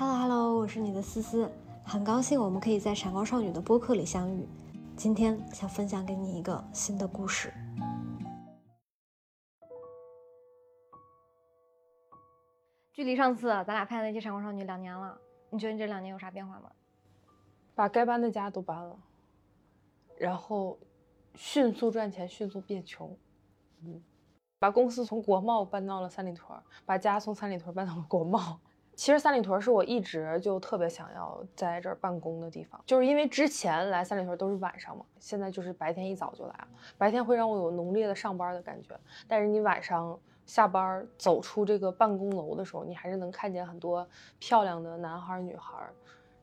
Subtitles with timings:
[0.00, 1.52] Hello Hello，我是你的思思，
[1.84, 4.48] 很高兴我们可以在闪光少女的播客里相遇。
[4.96, 7.52] 今天想分享给你一个新的故事。
[12.94, 16.72] 距离上次咱俩拍的那期闪光少女两年了，你觉得你这两年有啥变化吗？
[17.74, 18.98] 把该搬的家都搬了，
[20.16, 20.78] 然后
[21.34, 23.14] 迅速赚钱，迅速变穷。
[23.84, 24.02] 嗯，
[24.58, 28.58] 把公司从国贸搬到了三里屯，把家从三里屯搬到了国贸。
[28.96, 36.68] 其实三里屯是我一直就特别想要在这儿办公的地方，就是因为之前来三里屯都是晚上嘛，现在就是白天一早就来了。
[36.98, 38.94] 白天会让我有浓烈的上班的感觉，
[39.26, 44.06] 但是你晚上下班走出这个办公楼的时候，你还是能看见很多
[44.38, 45.82] 漂亮的男孩女孩，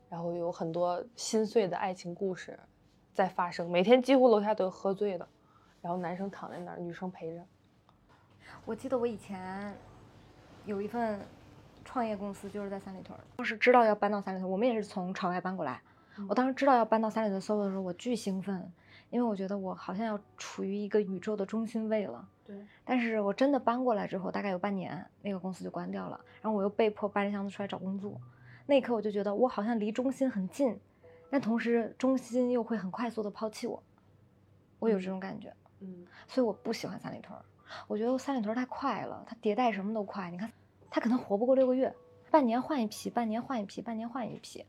[0.08, 2.58] 然后有很多心碎的爱情故事
[3.12, 3.70] 在发生。
[3.70, 5.28] 每天几乎楼下都有喝醉的，
[5.80, 7.44] 然后男生躺在那儿，女生陪着。
[8.64, 9.72] 我记得我以前
[10.64, 11.20] 有一份。
[11.98, 15.82] 创业公司就是在三里屯，当时知道要搬到三里屯，我们也是从朝外搬过来。
[16.28, 18.72] 我当时知道要搬到三里屯 SOHO 的时候，我巨兴奋，
[19.10, 22.28] 因为我觉得我好像要处于一个宇宙的中心位了。
[22.44, 22.64] 对。
[22.84, 28.20] 但是我真的搬过来之后，大概有半年，那个公司就关掉了，然后我又被迫搬着箱子出来找工作。
[28.66, 30.78] 那一刻我就觉得我好像离中心很近，
[31.28, 33.82] 但同时中心又会很快速的抛弃我。
[34.78, 35.52] 我有这种感觉。
[35.80, 36.06] 嗯。
[36.28, 37.36] 所以我不喜欢三里屯，
[37.88, 40.30] 我觉得三里屯太快了，它迭代什么都快。
[40.30, 40.48] 你看。
[40.90, 41.94] 他可能活不过六个月，
[42.30, 44.64] 半年换一批，半年换一批，半年换一批。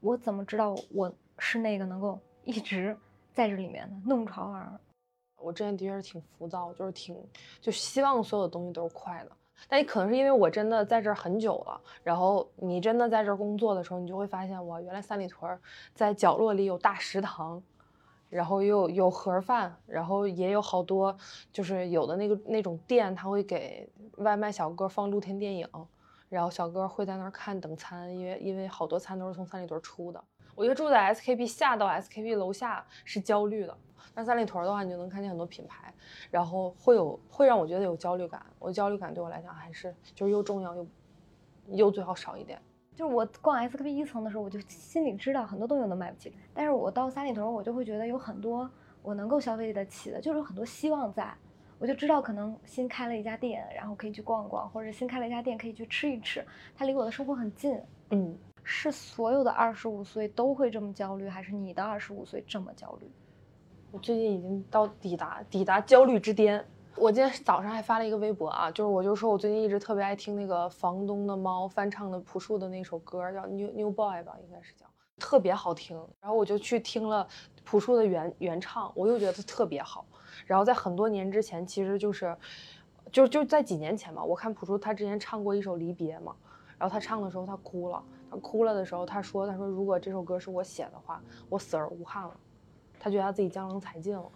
[0.00, 2.96] 我怎么知道我是那个能够一直
[3.32, 4.78] 在这里面的弄潮儿？
[5.38, 7.16] 我之前的确是挺浮躁，就是挺
[7.60, 9.32] 就希望所有的东西都是快的。
[9.68, 15.56] 但也可能是因为我真的在这儿很久了，然后你真的在这儿工作的时候，你就会发现，哇，原来三里屯
[15.94, 17.62] 在角落里有大食堂，
[18.32, 21.14] 然后又有盒饭，然后也有好多
[21.52, 23.88] 就是有的那个那种店，他会给。
[24.18, 25.66] 外卖小哥放露天电影，
[26.28, 30.22] 然后小哥会在那儿看等餐，因为因为好多餐都是从三里屯出的。
[30.54, 33.74] 我觉得住在 SKP 下到 SKP 楼下是焦虑的，
[34.14, 35.92] 但三里屯的话，你就能看见很多品牌，
[36.30, 38.44] 然后会有会让我觉得有焦虑感。
[38.58, 40.86] 我焦虑感对我来讲还是就是又重要又
[41.68, 42.60] 又最好少一点。
[42.94, 48.70] 就是我逛 SKP 一层的时候，我就心里知道很多东西我都买不起，但是我到三里屯，我就会觉得有很多
[49.02, 51.34] 我能够消费得起的，就是有很多希望在。
[51.78, 57.76] 我就知道可能新开了一家店，然后可以去逛逛，或者新开了一家店可以去吃一吃，它离我的生活很近。
[58.10, 63.10] 嗯，是所有的二十五岁都会这么焦虑，还是你的二十五岁这么焦虑？
[63.90, 66.64] 我最近已经到抵达抵达焦虑之巅。
[66.96, 74.86] 我今天早上还发了一个微博啊，就是我就说我最近一直特别爱听那个房东的猫翻唱的朴树的那首歌，叫 New New Boy 吧，应该是叫，
[75.18, 75.96] 特别好听。
[76.20, 77.26] 然后我就去听了
[77.64, 80.04] 朴树的原原唱，我又觉得特别好。
[80.46, 82.36] 然后在很多年之前，其实就是，
[83.10, 84.22] 就就在几年前吧。
[84.22, 86.36] 我看朴树他之前唱过一首《离别》嘛，
[86.78, 92.36] 然后他唱的时候他哭了，他哭了的时候他说他说如果这首歌是我写的话，我死而无憾了，
[93.00, 94.30] 他觉得他自己江郎才尽了。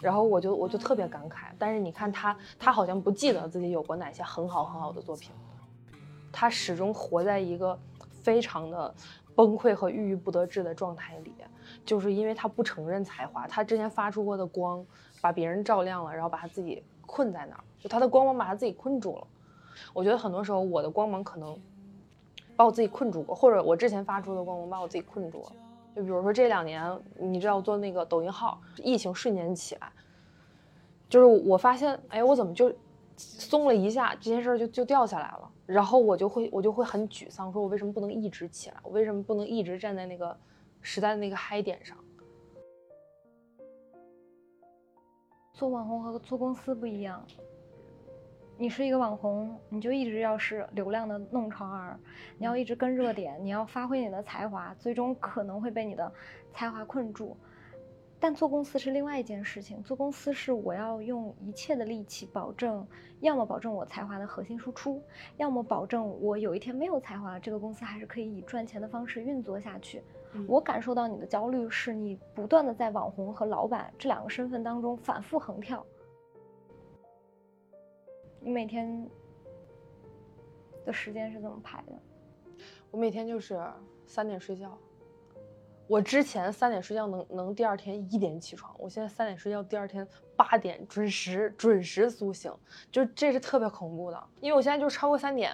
[0.00, 1.46] 然后我就我就特别感慨。
[1.58, 5.32] 但是你看他他好像不记得自己有过哪些很好很好的作品，
[6.32, 7.78] 他始终活在一个
[8.22, 8.94] 非常的
[9.34, 11.32] 崩溃和郁郁不得志的状态里。
[11.84, 14.84] 就是因为他不承认才华，他之前发出过的光
[15.20, 19.26] 把别人照亮了，然后把他自己困在那儿，就他的光芒把他自己困住了。
[19.92, 21.58] 我觉得很多时候我的光芒可能
[22.54, 25.52] 把我自己困住过，或者我之前发出的光芒把我自己困住了。
[25.96, 29.90] 就比如说这两年，你知道做那个抖音号，疫情瞬间起来，
[31.08, 32.72] 就是我发现，哎，我怎么就
[33.16, 38.76] 松了一下，这件事就就掉下来了，然后我就会我就会很沮丧，说我为什么不能一直起来？
[38.84, 40.36] 我为什么不能一直站在那个？
[40.82, 41.98] 时代的那个嗨点上，
[45.52, 47.20] 做网红和做公司不一样。
[48.58, 52.00] 你是一个网红，你就一直要是流量的弄潮儿，
[52.38, 56.10] 你要一直跟热点，你要发挥你的才华，最终可能会被你的
[56.54, 57.36] 才华困住。
[58.18, 62.86] 但做公司是另外一件事情，做公司是我要用一切的力气保证，
[63.20, 65.02] 要么保证我才华的核心输出，
[65.36, 70.02] 要么保证我有一天没有才华了，这个公司还是可以以赚钱的方式运作下去。
[70.48, 75.84] 我感受到你的焦虑，是你不断的在网红和老板这两个身份当中反复横跳。
[78.46, 79.04] 你每天
[80.84, 81.92] 的时间是怎么排的？
[82.92, 83.60] 我每天就是
[84.06, 84.78] 三点睡觉。
[85.88, 90.06] 我之前三点睡觉能能第二天一点起床，我现在三点睡觉，第二天
[90.36, 92.54] 八点准时准时苏醒，
[92.88, 95.52] 就这是特别恐怖的，因为我现在就超过三点，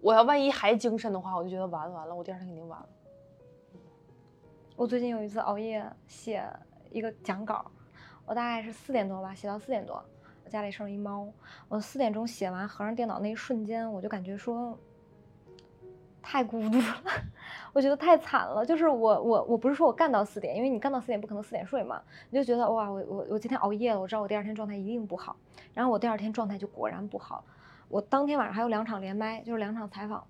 [0.00, 2.88] 我要万一还精神的话，我就觉得完了完了，我第二天肯定完了。
[4.74, 6.44] 我最近有一次熬夜写
[6.90, 7.70] 一个讲稿，
[8.26, 10.04] 我大概是四点多吧，写到四点多，
[10.50, 11.32] 家里生了一猫，
[11.68, 14.76] 我四点钟写完合上电脑那一瞬间，我就感觉说，
[16.20, 17.02] 太孤独了，
[17.72, 18.66] 我觉得太惨了。
[18.66, 25.36] 就是我我我不是说我干到四点，因为你干到四点不可能四点睡嘛，你就觉得哇，我我我今天熬夜了，我知道我第二天状态一定不好。
[25.72, 27.44] 然后我第二天状态就果然不好，
[27.88, 30.26] 我当天晚上还有两场连麦，就是两场采访，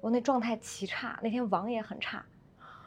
[0.00, 2.24] 我那状态奇差，那天网也很差。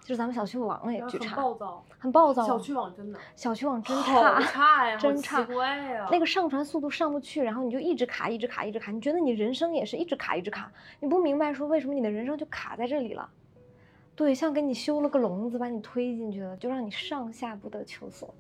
[0.08, 2.48] 就是咱们小区网也巨差，很暴躁，很暴躁。
[2.48, 5.42] 小区网真的，小区网真差，差呀，真差。
[5.42, 8.90] 呀，那个上传速度上不去，然后你就一直卡，一直卡，一直卡。
[8.90, 10.72] 你觉得你人生也是一直卡，一直卡。
[11.02, 13.30] 你不明白说为什么你的人生就卡在这里了？
[14.16, 18.34] 对，像给你修了个笼子，把你推进去了，就让你上下不得求索。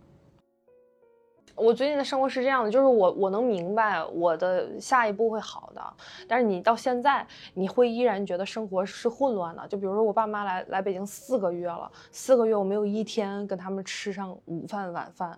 [1.58, 5.82] 我最近的生活是这样的，就是我我能明白我的下一步会好的，
[6.28, 7.26] 但是你到现在
[7.56, 9.68] 你会依然觉得生活是混乱的。
[9.68, 15.38] 就比如说我爸妈来来北京四个月了，四个月我没有一天跟他们吃上午饭晚饭，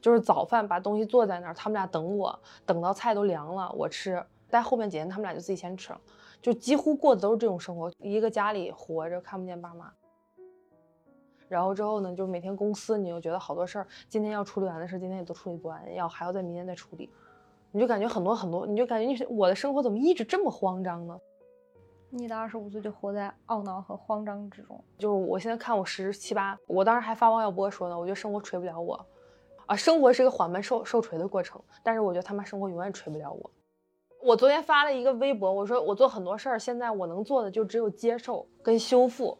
[0.00, 2.36] 就是早饭把东西坐在那儿，他们俩等我，
[2.66, 6.00] 等到菜都凉了我吃，在后面几天他们俩就自己先吃了，
[6.42, 9.92] 就几乎过的都是这种生活，一个家里活着看不见爸妈。
[11.50, 17.10] 然后之后呢，就每天公司，你又觉得好多事儿，今天要处理完的事，今天也都处理不完，要还要在明天再处理，
[17.72, 21.20] 你就感觉很多很多，你就感觉你我的生活怎么一直这么慌张呢？
[22.08, 24.80] 你的二十五岁就活在懊恼和慌张之中。
[24.96, 29.04] 就是我现在看我十七八，我当时还发王小波说呢，我觉得生活锤不了我，
[29.66, 33.50] 啊，生活是个缓慢受受锤的过程，但是我觉得他妈生活永远锤不了我。
[34.22, 39.36] 我昨天发了一个微博，我说我做很多事儿，现在我能做的就只有接受跟修复。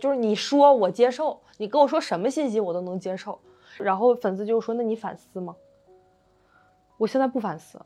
[0.00, 3.38] 就是你说我接受，你跟我说什么信息我都能接受。
[3.78, 5.54] 然后粉丝就说：“那你反思吗？”
[6.98, 7.80] 我现在不反思，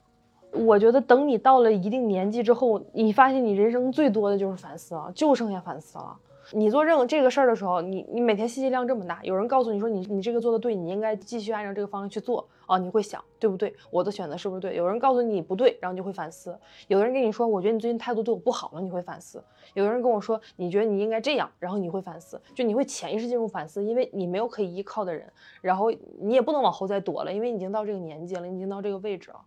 [0.52, 6.16] 我觉得等你到了一定年纪之后，你发现你人生最多的就是反思了，就剩下反思了。
[6.52, 13.74] 你做任何这个事儿的时候，你你每天信息量这么大，有人告诉你说你你这个做的对，你应该继续按照这个方向去做啊，你会想对不对？
[13.90, 14.76] 我的选择是不是对？
[14.76, 16.58] 有人告诉你不对，然后你就会反思。
[16.88, 19.42] 有的人跟你说，我觉得你最近态度对我不好了，你会反思。
[19.72, 25.30] 有的人跟我说，你觉得你应该这样，然后你会反思，就你会潜意识进入反思，因为你没有可以依靠的人，
[25.62, 29.40] 然后你也不能往后再躲了，因为你已经到这个年纪了，你已经到这个位置了。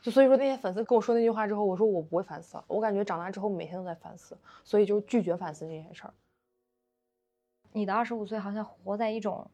[0.00, 6.14] 就所以说那些粉丝跟我说那句话之后，我说我不会反思，我感觉长大之后每天都在反思，所以就拒绝反思这件事儿。
[7.76, 9.46] 你的二十五岁好像活在一种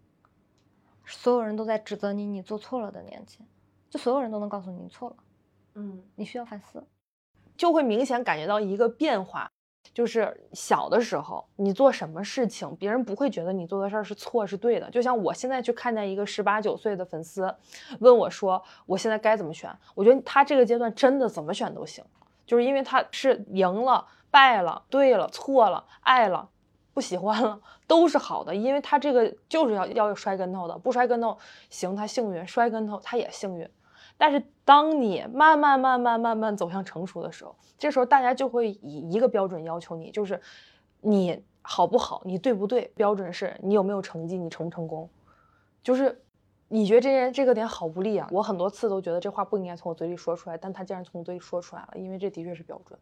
[1.04, 3.40] 所有人都在指责你，你做错了的年纪，
[3.90, 5.16] 就所有人都能告诉你你错了，
[5.74, 6.80] 嗯，你需要反思，
[7.56, 9.50] 就会明显感觉到一个变化，
[9.92, 14.88] 就是小的时候你做什么事情，别人不会觉得你做的事儿是错是对的。
[14.88, 17.52] 就像我现在去看见一个十八九岁的粉丝
[17.98, 19.68] 问我说，我现在该怎么选？
[19.96, 22.04] 我觉得他这个阶段真的怎么选都行，
[22.46, 26.48] 就是因为他是赢了、败了、对了、错了、爱了。
[26.94, 31.36] 不喜欢了都是好的，因为他这个就是要要摔跟头的，不摔跟头
[31.70, 33.68] 行，他幸运；摔跟头他也幸运。
[34.18, 40.40] 但是当你慢慢慢慢慢慢走向成熟的时候，这时候大家就会以一个标准要求你，就是
[41.00, 42.92] 你好不好，你对不对？
[42.94, 45.08] 标准是你有没有成绩，你成不成功？
[45.82, 46.22] 就是
[46.68, 48.28] 你觉得这件这个点好不利啊？
[48.30, 52.98] 我很多次都觉得这话不应该从我嘴里说出来，但他竟然从我嘴里说出来了，因为这的确是标准。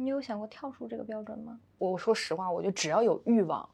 [0.00, 1.58] 你有想过跳出这个标准吗？
[1.76, 3.68] 我说实话，我觉得只要有欲望，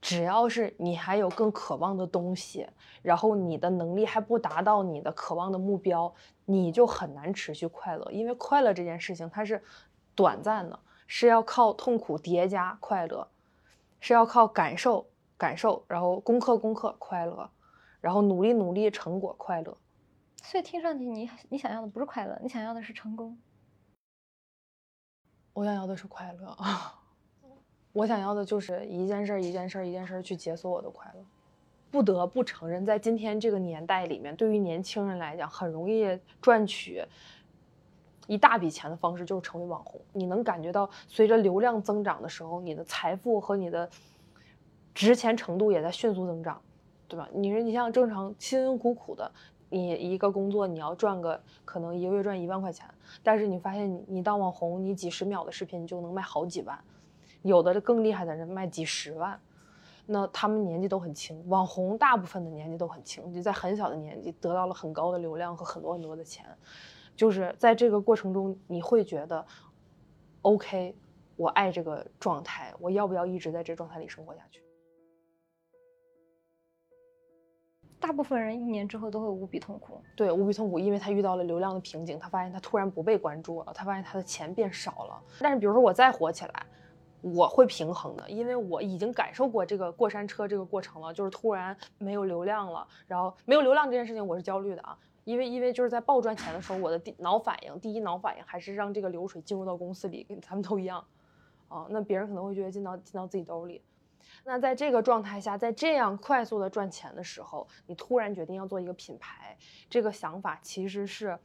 [0.00, 2.64] 只要是你还有更渴望的东西，
[3.02, 8.08] 然后你的能力还不达到你的渴望的目标，你就很难持续快乐。
[8.12, 9.60] 因为快乐这件事情它是
[10.14, 10.78] 短暂的，
[11.08, 13.26] 是要靠痛苦叠加快乐，
[13.98, 15.04] 是要靠感受
[15.36, 17.50] 感受，然后攻克攻克快乐，
[18.00, 19.76] 然后努力努力成果快乐。
[20.40, 23.36] 所以听上去你你想要的不是快乐，你想要的是成功。
[25.52, 26.98] 我想要的是快乐啊，
[27.92, 31.24] 我想要的就是一件事儿一件事儿一件事儿去解锁我的快乐。
[31.90, 37.04] 不得不承认，在今天这个年代里面，对于年轻人来讲，很容易赚取
[38.26, 40.00] 一大笔钱的方式就是成为网红。
[40.14, 43.86] 你能感觉到，随着流量增长的时候，你的财富和你的
[44.94, 46.62] 值钱程度也在迅速增长，
[47.06, 47.28] 对吧？
[47.34, 49.30] 你说你像正常辛辛苦苦的。
[49.72, 52.86] 你一个工作，你要赚个可能一个月赚一万块钱，
[53.22, 56.78] 但是你发现你你当网红，你几十秒的视频就能卖好几万，
[57.40, 59.40] 有的更厉害的人卖几十万，
[60.04, 66.44] 那他们年纪都很轻，网红大部分的年纪都很轻，就在很小的年纪得到了很高的流量和很多很多的钱，
[67.16, 69.44] 就是在这个过程中，你会觉得
[70.42, 70.94] ，OK，
[71.36, 74.60] 我爱这个状态，我要不要一直在这状态里生活下去？
[78.02, 85.22] 大部分人一年之后都会无比痛苦，对，无比痛苦，因为他遇到了流量的瓶颈，他发现他突然不被关注了，他发现他的钱变少了。
[85.38, 86.66] 但是，比如说我再火起来，
[87.20, 101.04] 我会平衡的，因为我已经感受过这个过山车这个过程了，就是突然没有流量了，然后没有流量这件事情我是焦虑的啊，因为因为就是在爆赚钱的时候，我的第脑反应，第一脑反应还是让这个流水进入到公司里，跟咱们都一样。
[101.68, 103.80] 啊，那别人可能会觉得进到进到自己兜里。
[104.44, 109.56] 那在这个状态下，在这样快速的赚钱的时候，你突然决定要做一个品牌，
[109.88, 111.38] 这个想法其实是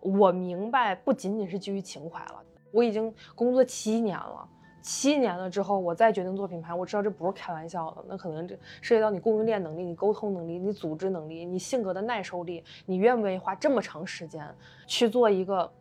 [0.00, 2.44] 我明白，不仅仅是基于情怀了。
[2.70, 4.46] 我已经工作七年了，
[4.82, 8.04] 七年了之后，我再决定做品牌，我知道这不是开玩笑的。
[8.06, 14.46] 那可能这涉及到你供应链能力、你沟通能力、你组织能力、你性格的耐受力，你愿不愿意花这么长时间
[14.86, 15.72] 去做一个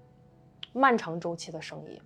[0.72, 2.02] 漫长周期的生意？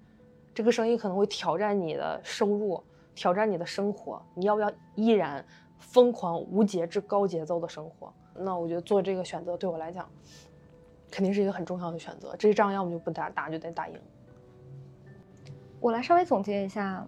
[0.55, 2.83] 这个生意可能会挑战你的收入。
[3.17, 5.43] 挑战你的生活，你要不要依然
[5.79, 8.13] 疯狂、无节制、高节奏的生活？
[8.35, 10.07] 那我觉得做这个选择对我来讲，
[11.09, 12.35] 肯定是一个很重要的选择。
[12.37, 13.95] 这仗要么就不打，打就得打赢。
[15.79, 17.03] 我来稍微总结一下，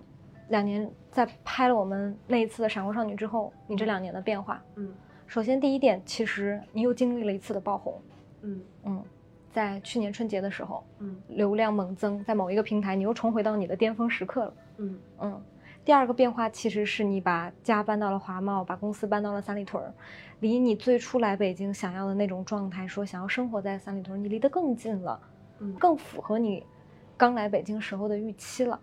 [0.48, 4.60] 两年在拍了我们那一次的闪光少女之后，你这两年的变化。
[4.78, 4.92] 嗯，
[5.28, 8.02] 首先第一点，其实你又经历了一次的爆红。
[8.42, 9.04] 嗯嗯，
[9.52, 14.54] 在去年春节的时候，嗯，流量猛增，在某一个平台，你又重回到你的巅峰时刻了。
[14.78, 15.42] 嗯嗯。
[15.90, 19.92] 第二个变化其实是你把家搬到了华贸，把公司搬到了三里屯儿，
[20.40, 25.20] 离你最初来北京想要的那种状态，说想要生活在三里屯，你离得更近了，
[25.58, 26.64] 嗯，更符合你
[27.18, 28.80] 刚来北京时候的预期了。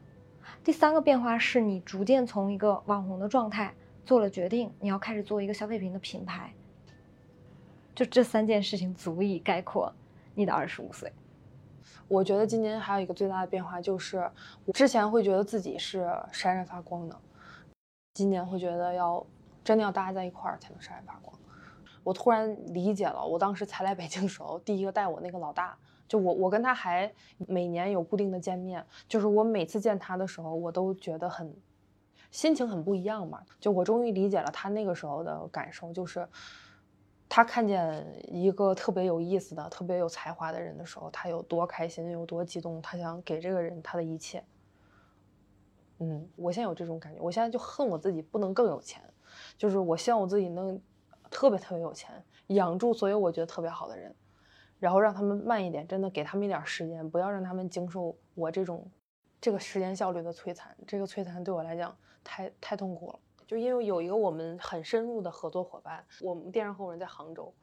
[0.65, 3.73] 第三个变化是你逐渐从一个网红的状态
[4.05, 6.53] 做了决定，你要开始做一个消费品的品牌。
[7.95, 9.95] 就这三件事情足以概括
[10.35, 11.13] 你的二十五岁。
[12.09, 14.31] 我觉得今年还有一个最大的变化，就是
[14.65, 17.17] 我之前会觉得自己是闪闪发光的，
[18.15, 19.27] 今年会觉得要
[19.65, 21.37] 真的要大家在一块儿才能闪闪发光。
[22.05, 27.13] 我突然理解了，我当时才来北京时候，第一个带我那个老大，就我我跟他还
[27.49, 31.53] 每年有固定的见面，就是我每次见他的时候，我都觉得很
[32.31, 33.43] 心情很不一样嘛。
[33.59, 36.29] 就我终于理解了他那个时候的感受，就是。
[37.29, 44.43] 他看见一个特别有意思的、特别有才华的人的时候，他有多开心，有多激动，他想给这个人他的一切。
[45.99, 49.03] 嗯，我现在有这种感觉，我现在就恨我自己不能更有钱，
[49.57, 50.81] 就是我希望我自己能
[51.31, 54.15] 特别特别有钱，养住所有我觉得特别好的人，
[54.79, 58.89] 然后让他们慢一点，真的给他们一点时间，不要让他们经受我这种
[59.41, 63.19] 这个时间效率的摧残，这个摧残对我来讲太太痛苦了。
[63.47, 67.55] 就因为有一个我们很深入的合作伙伴，我们电商合伙人在杭州，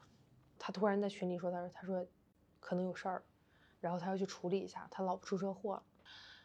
[0.58, 2.06] 他突然在群里说，他说他说
[2.58, 3.22] 可能有事儿，
[3.80, 5.82] 然后他要去处理一下，他老婆出车祸了。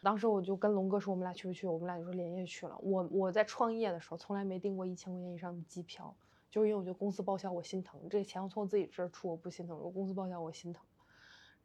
[0.02, 1.66] 当时我就跟龙哥说，我们俩去不去？
[1.66, 2.76] 我们俩就说连夜去了。
[2.78, 6.14] 我我在创业的时候从来没订过一千块钱以上的机票，
[6.50, 10.84] 就是因为我觉得公司报销我心疼，这钱我从我自己这儿出我不心疼，我公司报销我心疼。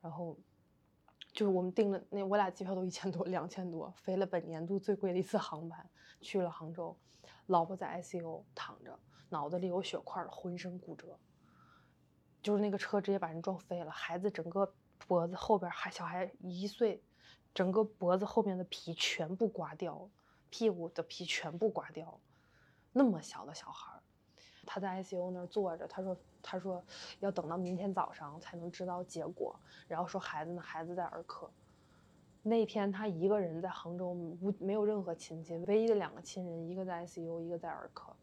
[0.01, 0.37] 然后
[1.33, 5.89] 就是我们订了那我俩机票都一千多两千多，飞了本年度最贵的一次航班
[6.21, 6.95] 去了杭州。
[7.47, 8.97] 老婆在 ICU 躺着，
[9.29, 11.17] 脑子里有血块，浑身骨折，
[12.41, 13.91] 就是那个车直接把人撞飞了。
[13.91, 14.73] 孩子整个
[15.07, 17.03] 脖子后边还小孩一岁，
[17.53, 20.09] 整个脖子后面的皮全部刮掉，
[20.49, 22.19] 屁股的皮全部刮掉，
[22.91, 23.99] 那么小的小孩，
[24.65, 26.83] 他在 ICU 那儿坐着，他说他说
[27.19, 29.55] 要等到明天早上才能知道结果，
[29.87, 31.49] 然后说孩子呢，孩子在儿科。
[32.47, 38.15] 那天他一个人在杭州，无没有任何亲戚，唯一的两个亲人，一个在 ICU，一个在儿科。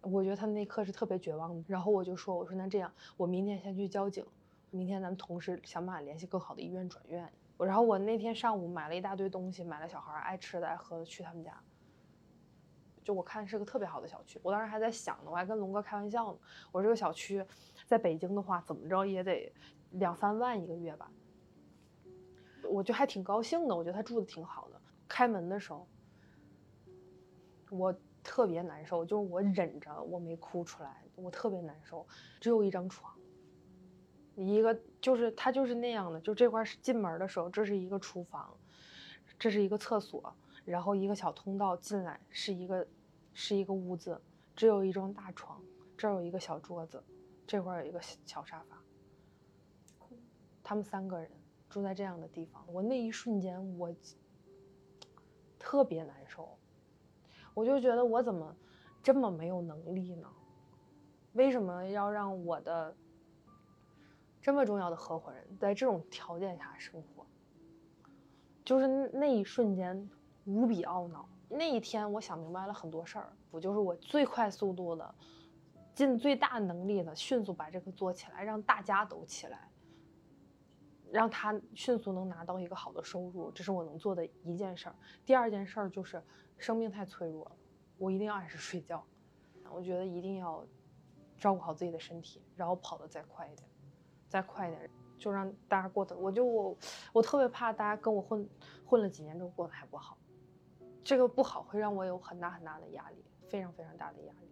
[0.00, 1.64] 我觉得他那刻是特别绝望的。
[1.68, 4.26] 然后我就说：“我说那这样，我明天先去交警，
[4.70, 11.56] 明天咱们同事想办法联系更好的医院转院。”然后我那天上午买了一大堆东西，买了小孩爱吃的爱喝的去他们家。
[13.04, 16.38] 就我看是个特别好的小区，我当时还在想呢，我还跟龙哥开玩笑呢，
[16.72, 17.46] 我这个小区
[17.86, 19.52] 在北京的话，怎么着也得
[19.92, 21.08] 两三万一个月吧。
[22.68, 24.80] 我就还挺高兴的，我觉得他住的挺好的。
[25.08, 25.86] 开门的时候，
[27.70, 32.06] 我特别难受，就是我忍着我没哭出来，我特别难受。
[32.40, 33.12] 只有一张床，
[34.36, 38.56] 一个就是他就是那样的，就这块是进门的时候，这是一个厨房，
[39.38, 42.86] 这是一个厕所，然后一个小通道进来是一个
[43.34, 44.20] 是一个屋子，
[44.54, 45.60] 只有一张大床，
[45.96, 47.02] 这儿有一个小桌子，
[47.46, 48.78] 这块有一个小沙发，
[50.62, 51.30] 他们三个人。
[51.70, 53.94] 住在这样的地方，我那一瞬间我
[55.58, 56.58] 特别难受，
[57.54, 58.54] 我就觉得我怎么
[59.02, 60.28] 这么没有能力呢？
[61.34, 62.94] 为什么要让我的
[64.42, 67.24] 这么重要的合伙人在这种条件下生活？
[68.64, 70.10] 就是那一瞬间
[70.44, 71.28] 无比懊恼。
[71.48, 75.14] 那一天我想明白了很多事儿，不就是我最快速度的、
[75.94, 79.69] 尽最大能力的迅速把这个做起来，让大家都起来。
[81.12, 84.94] 让他迅速能拿到一个好的收入，这是我能做的一件事儿。
[85.24, 86.22] 第二件事儿就是，
[86.56, 87.52] 生命太脆弱了，
[87.98, 89.04] 我一定要按时睡觉。
[89.72, 90.64] 我觉得一定要
[91.38, 93.68] 照顾好自己的身体，然后跑得再快一点，
[94.28, 96.16] 再快一点，就让大家过得。
[96.16, 96.76] 我就我
[97.12, 98.48] 我特别怕大家跟我混
[98.84, 100.18] 混了几年之后过得还不好。
[101.04, 104.48] 这个不好，会让我有很大很大的压力，非常非常大的压力。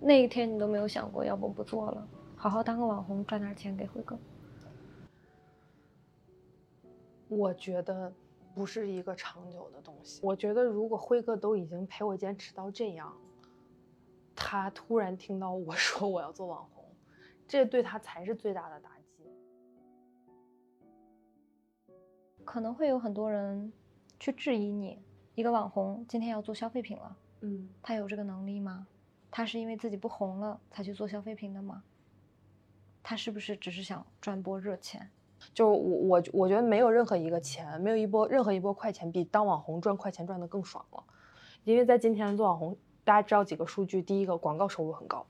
[0.00, 4.18] 那一天你都没有想过，要不不做了，好好当个网红，赚点钱给辉哥。
[7.28, 8.12] 我觉得
[8.54, 10.20] 不是一个长久的东西。
[10.22, 13.12] 我觉得如果辉哥都已经陪我坚持到这样，
[14.34, 16.84] 他突然听到我 说我要做网红，
[17.48, 19.24] 这对他才是最大的打击。
[22.44, 23.72] 可能会有很多人
[24.20, 25.02] 去质疑你，
[25.34, 28.86] 一个网红今天要做消费品了，嗯，他有这个能力吗？
[29.30, 31.82] 他是因为自己不红了才去做消费品的吗？
[33.02, 35.10] 他是不是只是想赚波热钱？
[35.54, 35.74] 就我
[36.18, 41.02] 我我觉得没有任何一个钱，没有一波任何一波快钱比当网红赚快钱赚的更爽了，
[41.64, 45.24] 因为在今天做网红，大家知道几个数据，第一个广告收入很高，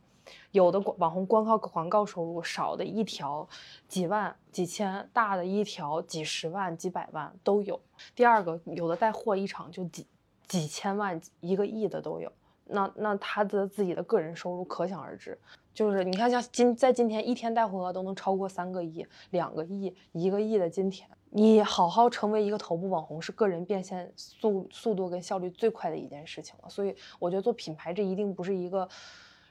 [0.51, 3.49] 有的广网红光靠广告收入少的一条
[3.89, 7.81] 几万几千，大的一条几十万几百万都有。
[8.15, 10.07] 第二个有的带货一场就几
[10.47, 12.33] 几千万一个亿的都有，
[12.65, 15.39] 那那他的自己的个人收入可想而知。
[15.77, 26.71] 就是你看，像今在今天一天带货额都能超过三个亿、两个亿、一个亿的今天，你好好成为一个头部网红，是个人变现速速度跟效率最快的一件事情了。
[26.71, 28.89] 所以我觉得做品牌这一定不是一个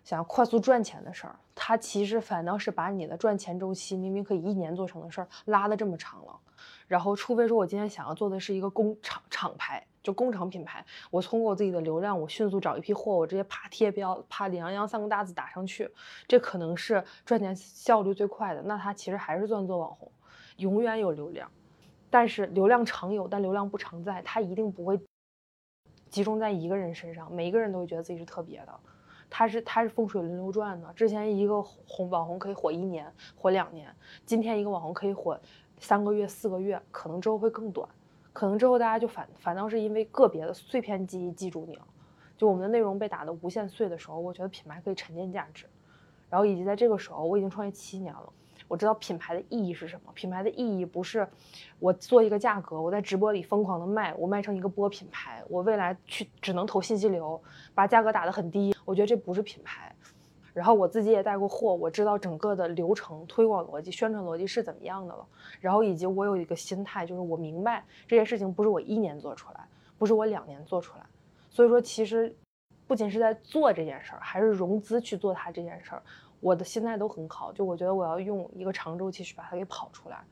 [0.04, 6.36] 想要快速赚钱的事儿，它其实反倒是把你的赚钱周期明明可以一年做成的事儿拉的这么长了。
[6.88, 15.90] 然后，除非说我今天想要做的是一个工厂厂牌，就工厂品牌，我通过我自己的流量，我迅速找一批货，我直接啪贴标，啪李洋洋三个大字打上去，
[16.28, 18.62] 这可能是赚钱效率最快的。
[18.62, 20.12] 那它其实还是算做网红，
[20.58, 21.50] 永远有流量，
[22.12, 25.00] 但是流量常有，但流量不常在，它一定不会
[26.10, 28.80] 集中在一个人身上，每一个人都会觉得自己是特别的。
[29.28, 35.38] 它是它是风水轮流转的，之前一个红网红可以火一年，火两年，今天一个网红可以火。
[35.80, 37.88] 三个月、四个月，可能之后会更短，
[38.34, 41.82] 可能之后大家就反反倒是因为个别的碎片记忆记住你了。
[42.38, 45.66] 就我们的内容被打得无限碎的时候，我觉得品牌可以沉淀价值。
[46.30, 48.34] 然后以及在这个时候，我已经创业七年了，
[48.68, 50.12] 我知道品牌的意义是什么。
[50.14, 51.26] 品牌的意义不是
[51.80, 57.42] 我做一个价格，我在直播里疯狂的卖，我卖成一个播品牌，我未来去只能投信息流，
[57.74, 58.76] 把价格打得很低。
[58.84, 59.95] 我觉得这不是品牌。
[60.56, 65.28] 然后我自己也带过货，我知道整个的流程、推广逻辑、宣传逻辑是怎么样的了。
[65.60, 71.06] 然后以及我有一个心态，就是我明白这件事情不是我一年做出来，不是我两年做出来。
[71.50, 72.34] 所以说，其实
[72.88, 76.02] 不仅是在做这件事儿，还是融资去做它这件事儿，
[76.40, 77.52] 我的心态都很好。
[77.52, 80.24] 就我觉得我要用一个长周期去把它给跑出来，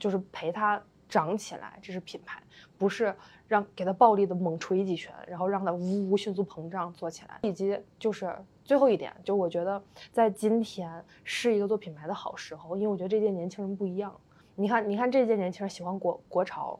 [0.00, 2.42] 就是陪它长起来，这是品牌，
[2.76, 3.14] 不是
[3.46, 7.38] 让给它暴力的猛捶几拳，然后让它呜呜迅速膨胀做起来。
[7.42, 8.34] 以及就是。
[8.70, 14.14] 最后一点，就我觉得在今天是一个做品牌的好时候，因为我觉得这届年轻人不一样。
[14.54, 16.78] 你看，你看这届年轻人喜欢国国潮，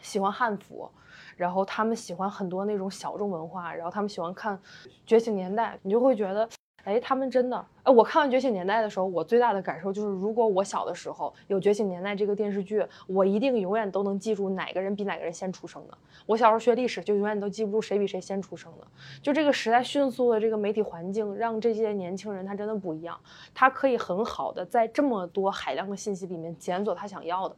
[0.00, 0.88] 喜欢汉服，
[1.36, 4.56] 然后他们喜欢很多那种小众文化，然后他们喜欢看
[5.04, 6.48] 《觉醒年代》，你就会觉得。
[6.84, 7.92] 哎，他们真的哎！
[7.92, 15.98] 我看完《觉醒年代》的时候，我最大的感受就是，如果我小的时候有《觉醒年代》这个电视剧，我一定永远都能记住哪个人比哪个人先出生的。
[16.24, 18.86] 我小时候学历史，就永远都记不住谁比谁先出生的。
[19.20, 23.18] 就这个时代迅速的这个媒体环境，让这些年轻人他真的不一样，
[23.54, 27.54] 他可以很好的在这么多海量的信息里面检索他想要的，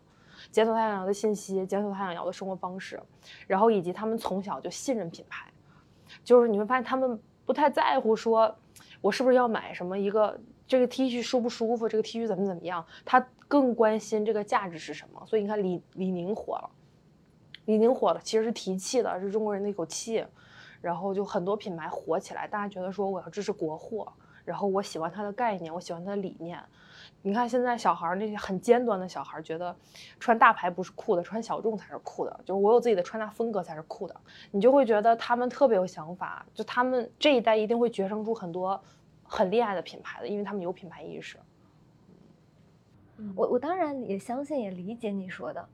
[0.50, 3.00] 检索他想要的信息，检索他想要的生活方式，
[3.46, 5.46] 然后以及他们从小就信任品牌，
[6.24, 8.52] 就是你会发现他们不太在乎说。
[9.02, 11.86] 我是不是要买什么一个这个 T 恤舒不舒服？
[11.86, 12.82] 这个 T 恤怎么怎么样？
[13.04, 15.22] 他更关心这个价值是什么。
[15.26, 16.70] 所以你看李李宁火了，
[17.66, 20.24] 李宁火了，其实是提气的，是中国人的一口气。
[20.80, 24.12] 然后就很多品牌火起来，大家觉得说我要支持国货，
[24.44, 26.60] 然后我喜欢它的概念，我喜欢它的理念。
[27.24, 29.74] 你看现在小孩儿那些很尖端的小孩儿，觉得
[30.18, 32.40] 穿大牌不是酷的，穿小众才是酷的。
[32.44, 34.20] 就是我有自己的穿搭风格才是酷的。
[34.50, 38.82] 你就会觉得他们特别有想法，就他们这一代一定会决生出很多
[39.22, 41.38] 很厉害的品牌的，因为他们有品牌意识。
[43.36, 45.64] 我我当然也相信也理解你说的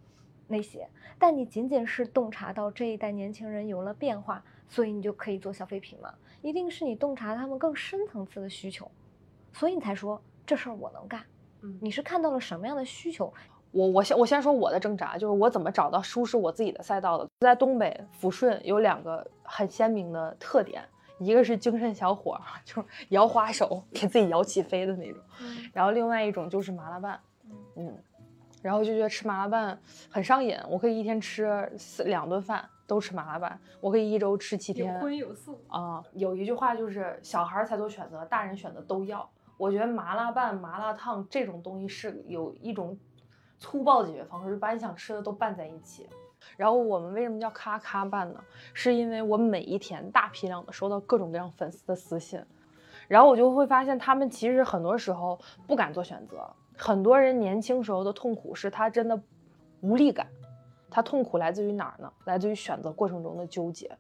[0.46, 0.87] 那些，
[1.18, 6.12] 但你仅仅是洞察到这一代年轻人有了变化，所以你就可以做消费品吗？
[6.42, 8.90] 一定是你洞察他们更深层次的需求，
[9.54, 11.24] 所以你才说这事儿我能干。
[11.62, 13.33] 嗯，你是看到了什么样的需求？
[13.71, 17.29] 我我先我先说我的挣扎，就是我怎么找到舒适我自己的赛道的。
[17.40, 20.83] 在东北抚顺有两个很鲜明的特点，
[21.18, 25.21] 一个是精神小伙， 就是摇花手给自己摇起飞的那种，
[25.75, 27.21] 然后另外一种就是麻辣拌，
[27.77, 27.94] 嗯，
[28.62, 29.79] 然后就觉得吃麻辣拌
[30.11, 36.03] 很上瘾，我可以一天吃四两顿饭都吃麻辣拌，我可以一周吃七天，有荤有素啊。
[36.14, 39.29] 有一句话就是小孩才做选择，大人选择都要。
[39.59, 42.97] 我觉得麻辣拌、麻辣烫这种东西是有一种
[43.59, 46.09] 粗暴解决方式，就把你想吃的都拌在一起。
[46.57, 48.40] 然后我们为什么叫咔咔拌呢？
[48.73, 52.42] 是因为我每一天大批量的收到各种各样粉丝的私信，
[53.09, 56.49] 然后我就会发现他们其实很多时候不敢做选择。
[56.77, 59.21] 很多人年轻时候的痛苦是他真的
[59.81, 60.29] 无力感，
[60.88, 62.11] 他痛苦来自于哪儿呢？
[62.25, 63.90] 来自于选择过程中的纠结，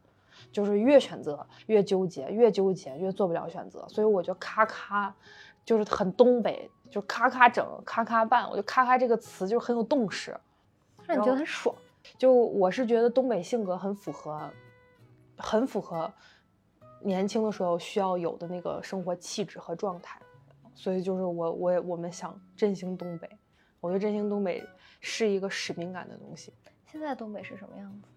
[0.52, 3.84] 就是越选择越纠结，越纠结越做不了选择。
[3.88, 5.12] 所以我就咔咔，
[5.68, 8.48] 就是很东北，就咔咔整，咔咔办。
[8.50, 10.34] 我就咔咔这个词就很有动势，
[11.06, 11.76] 让你觉得很爽。
[12.16, 14.50] 就我是觉得东北性格很符合，
[15.36, 16.10] 很符合
[17.02, 20.18] 年轻的时候需要有的那个生活气质和状态，
[20.74, 23.28] 所以就是我我我们想振兴东北，
[23.78, 24.66] 我觉得振兴东北
[25.02, 26.50] 是一个使命感的东西。
[26.86, 28.08] 现在东北是什么样子？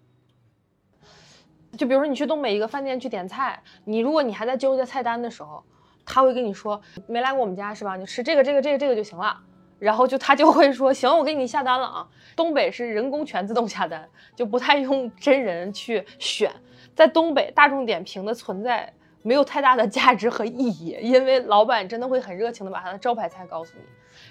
[1.76, 5.62] 就比如说你去东北一个饭店去点菜，你如果你还在纠结菜单的时候，
[6.04, 7.96] 他会跟你说没来过我们家是吧？
[7.96, 9.38] 你吃这个这个这个这个就行了。
[9.78, 12.06] 然后就他就会说行，我给你下单了啊。
[12.36, 16.52] 东北是人工全自动下单，就不太用真人去选。
[16.94, 23.84] 在东北，大众点评的存在没有太大的价值和意义，因为老板真的会很热情的把他的招牌菜告诉你，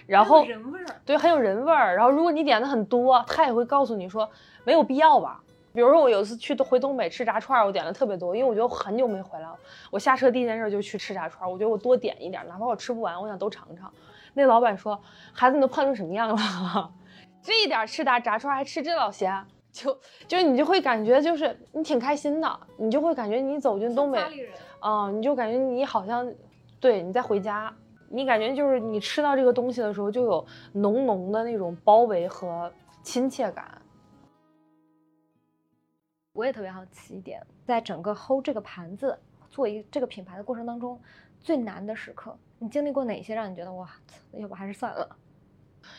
[0.08, 1.98] 然后人味儿，对，很有人味儿。
[1.98, 4.30] 然后如果你点的很多，他也会告诉你说
[4.64, 5.42] 没有必要吧。
[5.74, 9.56] 比如说我有一次去回东北吃炸串，我点了特别多，因为我觉得我很久没回来了。
[9.90, 13.92] 我下车第一件事就去吃炸串，我觉得我多点一点，哪怕我吃不完，我想都尝尝。
[14.34, 15.00] 那老板说
[15.34, 16.92] ：“孩子，你都胖成什么样了？
[17.42, 19.32] 这一点吃炸炸串还吃这老些？
[19.72, 24.20] 就就是你就会感觉就是你挺开心的，你就会感觉你走进东北，
[24.80, 26.30] 啊，你就感觉你好像
[26.80, 27.74] 对你在回家，
[28.10, 33.81] 你感觉就是你吃到这个东西的时候就有浓浓的那种包围和亲切感。
[36.34, 39.18] 我也特别好奇一点，在整个 hold 这个盘子
[39.50, 40.98] 做一这个品牌的过程当中，
[41.42, 43.90] 最难的时刻。”你经历过哪些让你觉得哇，
[44.32, 45.16] 要不还是算了？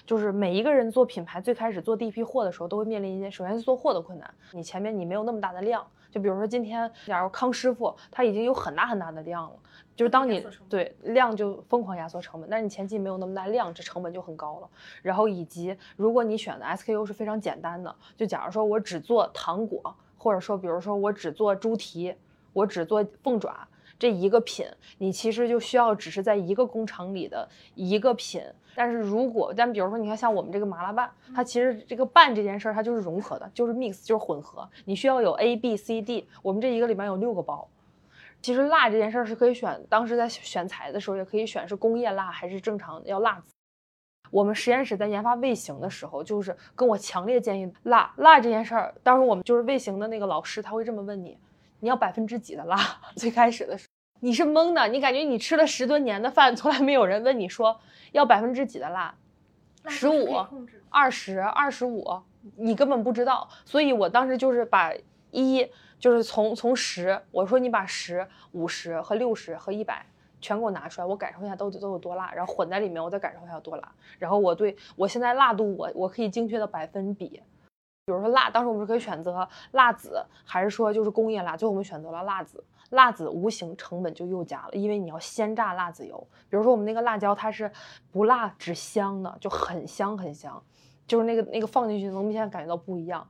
[0.07, 4.35] 就是每一个人做品牌，最开始做第一批货的时候，都会面临一些，首先是做货的困难。
[4.53, 9.57] 你前面你没有那么大的量，就比如说今天，假如康师傅他已经有很大很大的量了，
[9.95, 14.71] 就是当你对量就疯狂压缩成本，但是你前期没有那么大量，这成本就很高了。
[15.03, 22.15] 然后以及如果你选的 SKU 是非常简单的，就假如说我只做糖果，或者说比如说我只做猪蹄，
[22.53, 23.67] 我只做凤爪。
[23.99, 24.65] 这一个品，
[24.99, 28.41] 你其实就需要只是在一个工厂里的一个品。
[28.75, 34.69] 但是如果，但比如说，你看像我们这个麻辣拌，它其实这个拌这件事儿，它就是融合的，就是 mix，就是混合。
[34.85, 37.69] 你需要有 A B C D，我们这一个里面有六个包。
[38.41, 43.52] 其实辣这件事儿是可以选，当时在选材的时候也可以选是工业辣还是正常要辣子。
[44.33, 48.95] 我们实验室在研发味型的时候，就是跟我强烈建议辣辣这件事儿。
[49.03, 51.37] 当时我们就是味型的那个老师，他会这么问你，
[51.81, 52.79] 你要百分之几的辣？
[53.15, 53.93] 最开始的时候。
[54.21, 57.79] 你是懵的，你感觉你吃了十多年的饭，从来没有人问你说
[58.13, 59.15] 要百分之几的辣，
[59.87, 60.35] 十五、
[60.89, 62.09] 二十、二十五，
[62.57, 63.47] 你根本不知道。
[63.67, 64.95] 所以我当时就是把
[65.31, 65.69] 一，
[65.99, 70.07] 就是从从十，我说你把十、五十和六十和一百
[70.43, 73.91] 全给我拿出来，我感受一下到底都有多辣，然后混在里面，我再感受一下有多辣。
[74.19, 82.63] 然后我对我现在辣度，我我可以精确的百分比，比如说辣，当时我们是可以选择辣子，还是说就是工业辣，最后我们选择了辣子。
[82.91, 86.27] 辣子无形成本就又加了，因为你要先榨辣子油。
[86.51, 87.71] 比如说我们那个辣椒，它是
[88.11, 90.63] 不辣只香的，就很香很香，
[91.07, 93.27] 就是那个那个放进去能明显感觉到不一样。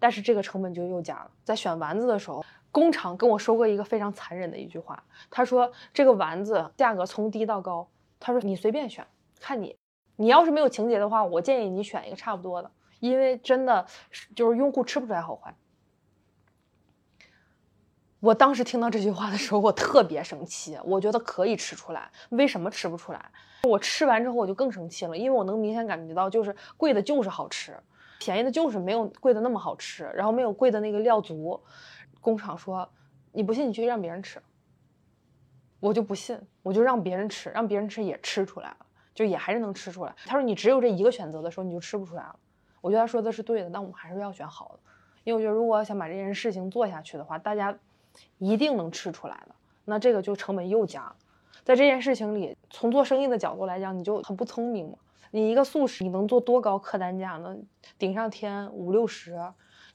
[0.00, 1.30] 但是这个成本就又加了。
[1.44, 9.06] 在选丸子的时候，工厂跟我说过一个非常残忍的一句话，他说这个丸子价格从低到高，他说你随便选，
[9.38, 9.76] 看你，
[10.16, 13.86] 你要是没有情节的话，我建议你选一个差不多的，因为真的
[14.34, 15.54] 就是用户吃不出来好坏。
[18.18, 20.76] 我当时听到这句话的时候，我特别生气。
[20.82, 23.30] 我觉得可以吃出来，为什么吃不出来？
[23.62, 27.78] 我吃完之后我就更生气了，因为我能明显感觉到，就是贵的就是好吃，
[28.18, 31.62] 便宜的就是没有贵的那么好吃，然后没有贵的那个料足。
[32.24, 32.88] 工厂说
[33.32, 34.40] 你不信，你去让别人吃。
[35.80, 40.14] 我就不信，我就让别人吃，让别人吃也吃出来了，就也还是能吃出来。
[40.24, 42.36] 他说你只有这一个选择的时候，你就吃不出来了。
[42.80, 44.80] 我觉得他说的是对的，但我们还是要选好的，
[45.24, 47.76] 因为我觉得如果想把这件事情做下去的话，大家。
[48.38, 49.52] 一定能吃出来的，
[49.86, 51.16] 那这个就成本又加了。
[51.64, 54.96] 在这件事情里，从做生意的角度来讲，你就很不聪明嘛。
[55.32, 57.56] 你一个素食，你能做多高客单价呢？
[57.98, 59.36] 顶上天五六十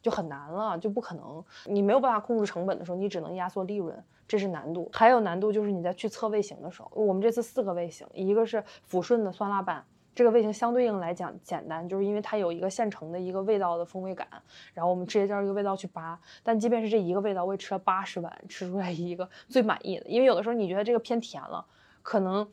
[0.02, 1.44] 就很难了，就不可能。
[1.66, 4.90] 你没有办法控制成本的时候，你只能压缩利润，这是难度。
[4.94, 9.84] 还有难度就是你在去测味型的时候，我们这次四个味型，一个是抚顺的酸辣拌。
[10.16, 14.28] 这个味型相对应来讲简单，就是因为它有一个现成的一个味道的风味感，
[14.74, 16.20] 然后我们直接照一个味道去扒。
[16.44, 20.06] 但即便是这一个味道，我也吃了八十碗，吃出来一个最满意的。
[20.08, 21.66] 因为有的时候你觉得这个偏甜了，
[22.02, 22.46] 可能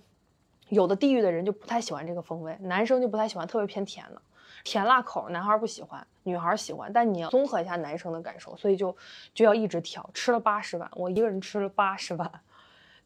[0.68, 4.22] 有的地域的人就不太喜欢这个风味，男生就不太喜欢特别偏甜的。
[4.66, 8.94] 甜辣口，男孩不喜欢，女孩喜欢，但你要综合一下男生的感受，所以就
[9.32, 10.10] 就要一直挑。
[10.12, 12.28] 吃了八十碗，我一个人吃了八十碗，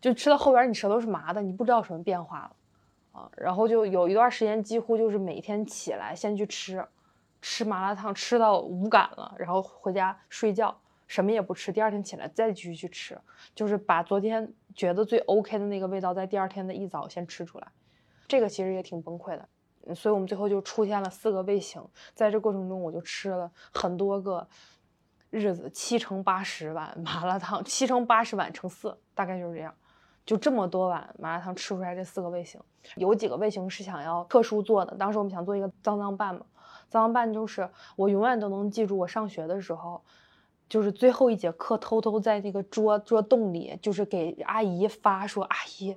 [0.00, 2.50] 就吃到后边你舌头是麻的，你不知道什么变化了
[3.12, 3.30] 啊。
[3.36, 6.82] 然后就有一段时间，几乎就是每天起来先去吃，
[7.42, 10.74] 吃麻辣烫，吃到无感了，然后回家睡觉，
[11.06, 13.20] 什么也不吃，第二天起来再继续去吃，
[13.54, 17.68] 就是把昨天觉得最 OK 的那个味道，在第二天的一早先吃出来。
[18.26, 19.46] 这个其实也挺崩溃的。
[19.94, 21.82] 所以我们最后就出现了四个胃型，
[22.14, 24.46] 在这过程中我就吃了很多个
[25.30, 29.74] 日子，七乘八十碗麻辣烫，七乘八十碗乘四，大概就是这样，
[30.24, 32.60] 就这么多碗麻辣烫吃出来这四个味型，
[32.96, 36.44] 有几个味型是想要特殊做的，当时我们想做一个脏脏拌嘛，
[36.88, 40.02] 脏脏拌就是我永远都能记住我上学的时候，
[40.68, 45.96] 就是最后一节课偷偷在那个桌桌洞里，就是给阿姨发说阿姨。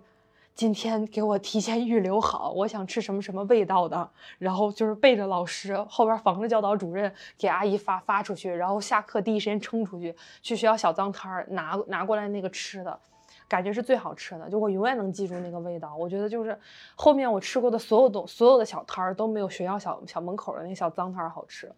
[0.56, 13.00] 今天给我提前预留好，我想吃什么什么味道的，然后就是背着老师后边防着教导主任给阿姨发发出去，然后下课第一时间冲出去去学校小脏摊儿拿拿过来那个吃的，
[13.48, 15.96] 感觉是最好吃的，就我永远能记住那个味道。
[15.96, 16.58] 我觉得就是
[16.96, 21.72] 后面我吃过的所有东所有的小摊儿都没有学校小小门口的那小脏摊儿好吃。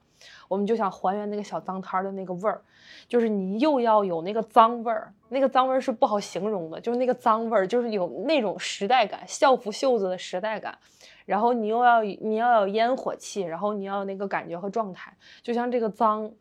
[0.48, 2.62] 我们就想还原那个小脏摊儿的那个味儿，
[3.08, 10.78] 就是你又要有那个脏味儿，那个脏味儿是不好形容的，就是那个脏味儿，就是有那种时代感，校服袖子的时代感，
[11.26, 16.32] 然后你又要你要有烟火气，然后你要有那个感觉和状态，就像这个脏，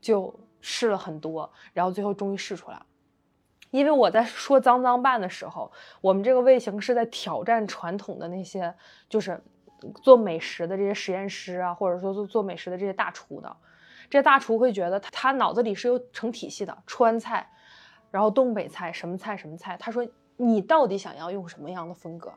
[0.00, 2.86] 就试了很多，然后最后终于试出来了。
[3.70, 8.74] 因为我在说脏脏拌的时候，我们这个味型是在挑战传统的那些，
[9.08, 9.40] 就是。
[10.02, 13.56] 做美食的这些实验师啊，或者说做做美食的这些大厨的，
[14.10, 17.48] 这些大厨会觉得他他脑子里是有成体系的，川菜，
[18.10, 19.76] 然后东北菜，什么菜什么菜。
[19.78, 22.32] 他说你到底想要用什么样的风格？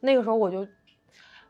[0.00, 0.66] 那个时候我就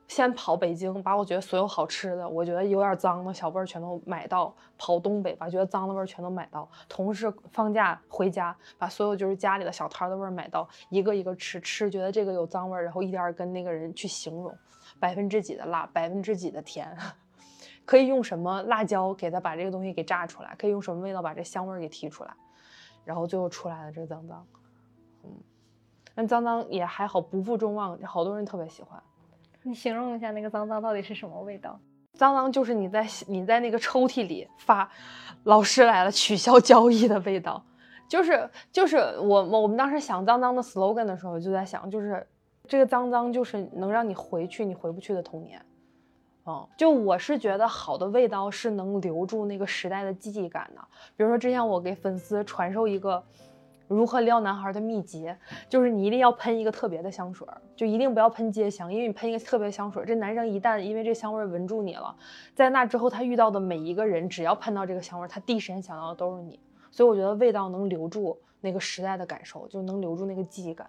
[0.08, 6.68] 先跑北京，把我觉得所有好吃的，我觉得有点脏的小味儿全都买到；跑东北，把觉得脏的味儿全都买到。
[6.88, 14.56] 同事放假回家，把所有就是家里的小摊的味儿买到，一个一个吃吃，觉得这个有脏味儿，然后一点跟那个人去形容。
[15.00, 16.96] 百分之几的辣，百分之几的甜，
[17.84, 20.54] 可以用什么辣椒给它把这个东西给炸出来？
[20.56, 22.32] 可以用什么味道把这香味儿给提出来？
[23.04, 24.46] 然后最后出来的这脏脏，
[25.24, 25.30] 嗯，
[26.14, 29.02] 那脏脏也还好，不负众望，好多人特别喜欢。
[29.66, 31.78] 你形容一下那个脏脏到底是什么味道？
[32.14, 34.88] 脏脏就是你在你在那个抽屉里发，
[35.44, 37.62] 老师来了取消交易的味道，
[38.08, 42.26] 就是就是我我们当时想脏脏的 slogan 的时候就在想就是。
[42.68, 45.64] 这个脏脏就是能让你回去你回不去的童年，
[46.46, 50.80] 嗯，就我是觉得好的味道是能留住那个时代的记忆感的。
[51.16, 53.22] 比如说之前我给粉丝传授一个
[53.88, 55.32] 如何撩男孩的秘籍，
[55.68, 62.16] 就是你一定要喷一个特别的香水，就一定不要喷街香，因为你喷一个特别香水，这男生一旦因为这香味闻住你了，
[62.54, 66.58] 在那之后他遇到的每一个人，只要喷到这个香味，他第一时间想到的都是你。
[66.90, 70.88] 所以我觉得味道能留住那个时代的感受，就能留住那个记忆感。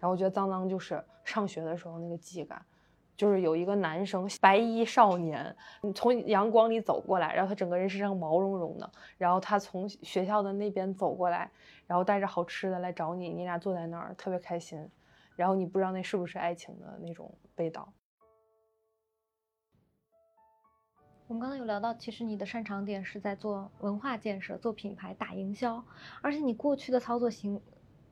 [0.00, 2.60] 然后我觉得脏脏就是上学的时候那个记忆感，
[3.18, 5.54] 就是有一个男生白衣少年，
[5.92, 11.50] 从阳光里走过来，然后他整个人身上毛茸茸的，然后他从学校的那边走过来，
[11.84, 14.88] 然后带着好吃的来找你，你俩坐在那儿特别开心，
[15.34, 17.92] 然后你不知道那是不是爱情的那种味道。
[21.26, 25.84] 我们刚刚有聊到，其实你的擅长点是在做文化建设、做品牌、打营销，
[26.22, 27.60] 而且你过去的操作行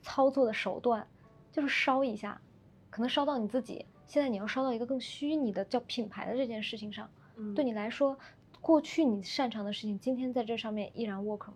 [0.03, 1.07] 操作的手段。
[1.53, 2.39] 就是烧一下，
[2.91, 3.87] 可能烧到你自己。
[4.07, 7.09] 现在你要烧到一个更虚拟的叫品牌的这件事情上，
[7.55, 8.17] 对你来说，
[8.61, 11.55] 过去你擅长的事情，今天在这上面依然 work 吗？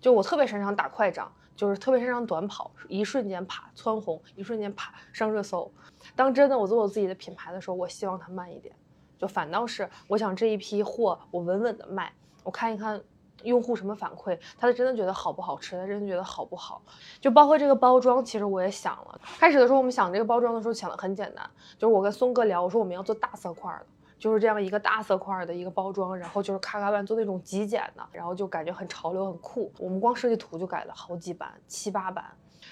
[0.00, 5.70] 就我特别擅长打快掌，就是特别擅长短跑，一瞬间啪蹿红，一瞬间啪上热搜。
[6.14, 8.74] 当真的我做我自己的品牌的时候，我希望它慢一点，
[9.18, 12.12] 就反倒是我想这一批货我稳稳的卖，
[12.42, 13.00] 我看一看。
[13.42, 14.38] 用户什么反馈？
[14.58, 15.76] 他真的觉得好不好吃？
[15.76, 16.82] 他真的觉得好不好？
[17.20, 19.20] 就包括这个包装，其实我也想了。
[19.38, 23.86] 开始的时候，我们想这个包装的时候想的很简单，就是我跟松哥聊，我说我们要做大色块的，
[24.18, 29.72] 就是这样一个大色块的一个包装，然后就是咔咔版做那种极简的，然后就感觉很潮流很酷。
[29.78, 32.24] 我们光设计图就改了好几版，七八版。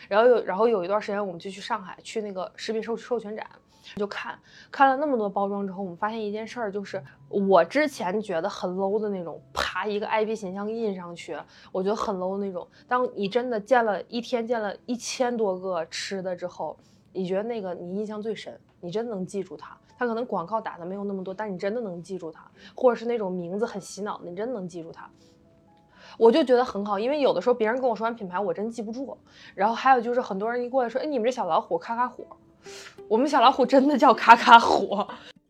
[0.09, 3.47] 然后有然后有一段时间，我们就去上海去那个食品授授权展。
[3.97, 4.39] 就看
[4.71, 11.37] 看了那么多包装之后，我们发现一件事儿，就是我之前觉得很 low 的那种，啪一个 IP 形象印上去，
[11.71, 12.67] 我觉得很 low 那种。
[12.89, 16.77] 当你真的见了一天见了一千多个吃的之后，
[17.13, 19.77] 你觉得那个你印象最深，你真的能记住它。
[19.97, 22.45] 它可能广告打的没有那么多，但你真的能记住它，
[22.75, 25.09] 或者是那种名字很洗脑的，你真的能记住它。
[26.19, 29.17] 我就觉得很好，因为有的时候别人跟我说完品牌，我真记不住。
[29.55, 32.27] 然后还有就是很多人一过来说，哎，你们这小老虎咔咔虎。
[33.09, 34.99] 我们小老虎真的叫卡卡虎，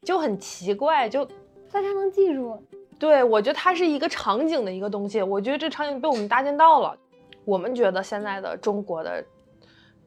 [0.02, 1.24] 就很奇怪，就
[1.70, 2.62] 大家能记住。
[2.98, 5.20] 对，我觉得它是一个场景的一个东西。
[5.20, 6.96] 我觉得这场景被我们搭建到了。
[7.44, 9.22] 我们觉得现在的中国的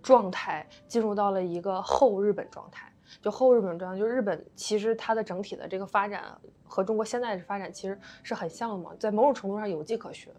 [0.02, 2.92] 状态进入到了一个后日本状态。
[3.22, 6.24] 就后日本状态，就日本其实它的整体的这个发展
[6.64, 10.32] 和中国现在的发展其实是很像的嘛，在某种程度上有迹可循。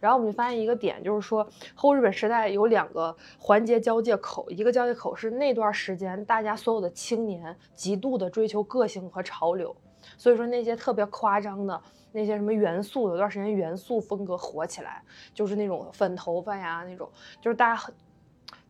[0.00, 9.76] 然后我们就发现一个点，就是说后日本时代有两个环节交界口，一个交界口是那段时间大家所有的青年极度的追求个性和潮流，
[10.16, 11.78] 所以说那些特别夸张的
[12.12, 15.02] 那些什么元素，有段时间元素风格火起来，
[15.34, 17.06] 就是那种粉头发呀那种，
[17.42, 17.94] 就是大家很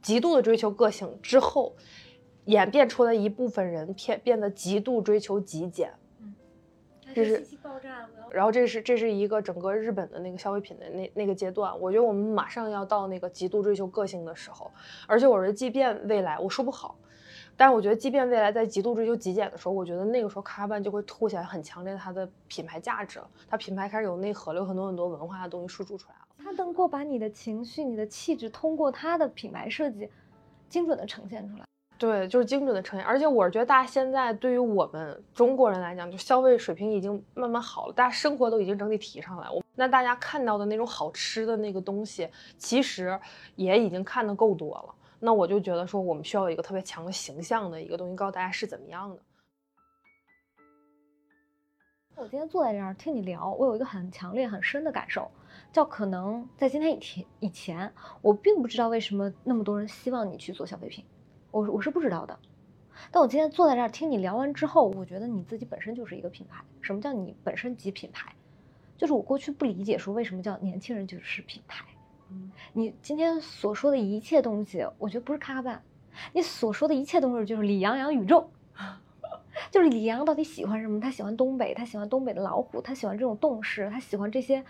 [0.02, 1.72] 极度的追求个性之后，
[2.44, 5.92] 演变出来一部分人偏变得极度追求极简。
[7.12, 7.44] 这是
[8.30, 14.70] 然后这是这是一个整个日本的那个消费品的那那个阶段，我觉得我们马上要到那个极度追求个性的时候，
[15.08, 16.96] 而且我觉得即便未来我说不好，
[17.56, 30.08] 但是我觉得即便未来在极度追求极简的时候，我觉得那个时候卡巴就会凸显很强烈它的品牌价值了，它品牌开始有内核了，有很多很多文化的东西输出出来了，它能够把你的情绪、你的气质通过它的品牌设计
[30.68, 31.64] 精准的呈现出来。
[32.00, 39.50] 对，就是精准的呈现，而且我是觉得大家现在对于我们中国人来讲，就消费水平已经慢慢好了，大家生活都已经整体提上来。
[39.50, 43.20] 我那大家看到的那种好吃的那个东西，其实
[43.54, 44.94] 也已经看得够多了。
[45.18, 49.18] 那我就觉得说，我们需要有一个特别强的形象的一个东西，告诉大家是怎么样的。
[52.16, 55.30] 我今天坐在这儿听你聊，我有一个很强烈、很深的感受，
[55.70, 61.04] 叫可能在今天以前以前，我并不知道为什么那么多人希望你去做消费品。
[61.50, 62.38] 我我是不知道的，
[63.10, 66.62] 但我今天坐在这儿听你聊完之后，我觉得你自己本身就是一个品牌。
[66.80, 68.32] 什么叫你本身即品牌？
[68.96, 71.84] 就是我过去不理解说为什么叫年轻人就是品牌。
[72.30, 75.82] 嗯，你今天所说的一切东西，我觉得不是卡巴，
[76.32, 78.48] 你所说的一切东西就是李阳阳宇宙，
[79.70, 81.00] 就是李阳到底喜欢什么？
[81.00, 84.64] 他喜欢东北，他喜欢东北的老虎，他喜欢这种动势，他喜欢这些。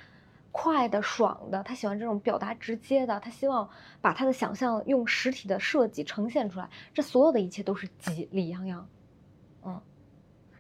[0.52, 6.68] 快的、爽的，他喜欢这种表达直接的，他希望把他的想象用实体的设计呈现出来。
[6.92, 8.88] 这所有的一切都是吉李洋洋，
[9.62, 9.80] 嗯，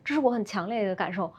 [0.04, 1.32] 这是我很强烈的感受。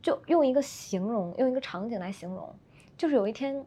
[0.00, 2.54] 就用一个形容，用一个场景来形容，
[2.96, 3.66] 就是有一天，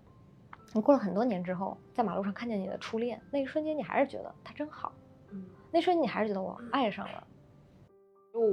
[0.71, 4.93] 你过了很多年之后，在马路上看见你的初恋，那一瞬间你还是觉得他真好，
[5.31, 7.27] 嗯，那瞬间你还是觉得我爱上了。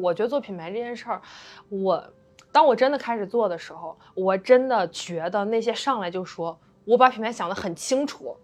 [0.03, 1.23] 我觉得做品牌这件事儿，
[1.69, 2.13] 我。
[2.55, 8.37] 当我真的开始做的时候，我真的觉得那些上来就说我把品牌想得很清楚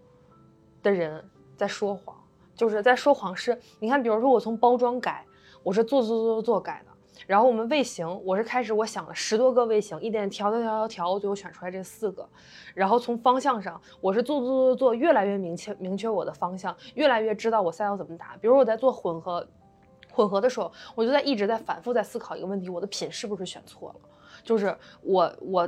[0.82, 1.24] 的人
[1.56, 2.16] 在说谎，
[2.56, 3.36] 就是在说谎。
[3.36, 5.24] 是，你看，比如说我从包装改，
[5.62, 6.90] 我是做做做做做改的，
[7.28, 12.28] 然后我们味型，我是开始我想了十多个味型，一点调调调调调，最后选出来这四个。
[12.74, 18.36] 然后从方向上，我是做做做做，越来越明确明确我的方向，越来越知道我赛道怎么打。
[18.40, 19.46] 比如我在做混合。
[20.20, 23.94] 混合的时候，我就在一直在反复在思考一个问题：我的品是不是选错了？
[24.44, 25.66] 就是我我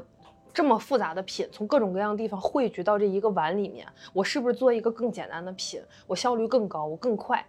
[0.52, 5.80] 这么复杂的品，从各种各样的地方汇聚到这一个碗里面，我是不是做一个更简单的品？
[6.06, 7.42] 我效率更高，我更快。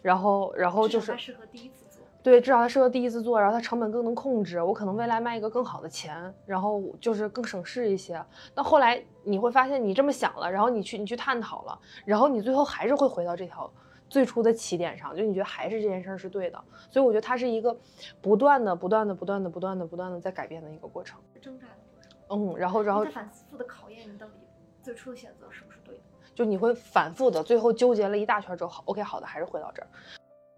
[0.00, 8.24] 然后然后就是它适合第一次做，对，至少它适合第一次做，然后它成本更能控制，我可能未来卖一个更好的钱，然后就是更省事一些。
[8.54, 13.68] 那后来你会发现，你这么想了，然后你去你去探讨了，然后你最后还是会回到这条。
[14.14, 17.76] 最初的起点上，就你觉得还是这件事儿是对的，所以我觉得它是一个
[18.22, 22.16] 不断的、不断的、不断的、不断的、不断的在改变的一个过程，挣扎的过程。
[22.28, 24.34] 嗯，然后，然后反复的考验你到底
[24.84, 29.88] 最初的选择是不是对的，就你会反复的，最后纠结了一大圈之后，好，OK，好的，还是回到这儿。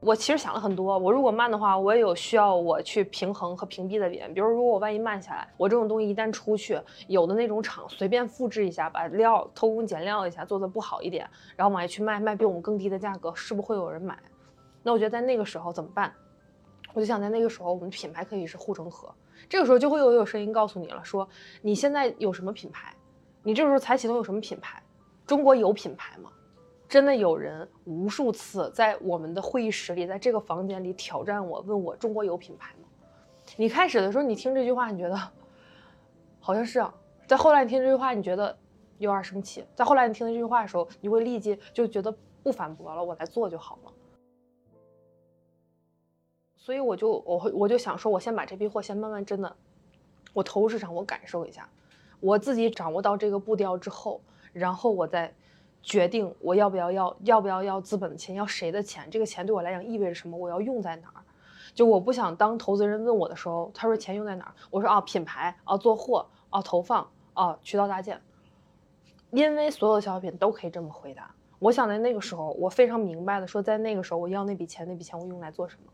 [0.00, 4.32] 我其实想了很多，我如果慢的话，我也有需要我去平衡和屏蔽的点。
[4.32, 6.78] 比如，如果我万一慢下来，我这种东西一旦出去，
[7.08, 14.18] 有的那种厂随便复制一下，把料偷工减料一下，做的不好一点，然后往外去卖，卖比我们更低的价格，是不会有人买？
[14.82, 16.12] 那我觉得在那个时候怎么办？
[16.92, 19.12] 我就想在那个时候，我们品牌可以是护城河。
[19.48, 21.26] 这个时候就会有有声音告诉你了，说
[21.62, 22.94] 你现在有什么品牌？
[23.42, 24.82] 你这时候才启动有什么品牌？
[25.26, 26.30] 中国有品牌吗？
[26.88, 32.88] 真的有人无数次在我们的会议室里，在这个房间里挑战我，问我中国有品牌吗？
[33.56, 35.16] 你开始的时候，你听这句话，你觉得
[36.38, 36.94] 好像是啊；
[37.26, 38.56] 在后来你听这句话，你觉得
[38.98, 43.92] 有点生气；在后来你听到这句话的时候，你会立即就觉得不反驳了，我来做就好了。
[46.56, 49.56] 所以我就我会我就想说，我先把这批货先慢慢真的，
[50.32, 51.68] 我投入市场，我感受一下，
[52.20, 54.20] 我自己掌握到这个步调之后，
[54.52, 55.34] 然后我再。
[55.86, 59.08] 决定我要不要要要不要要资本的钱，要谁的钱？
[59.08, 60.36] 这个钱对我来讲意味着什么？
[60.36, 61.22] 我要用在哪儿？
[61.76, 64.54] 就我不想当投资人问我的时候，他说钱用在哪儿？
[64.68, 68.20] 我说啊，品牌啊，做货啊，投放啊，渠道搭建。
[69.30, 71.32] 因为所有的消费品都可以这么回答。
[71.60, 75.92] 我想在那个时候，我非常明白的说，在那个时候我要那笔钱，那笔钱我用来做什么？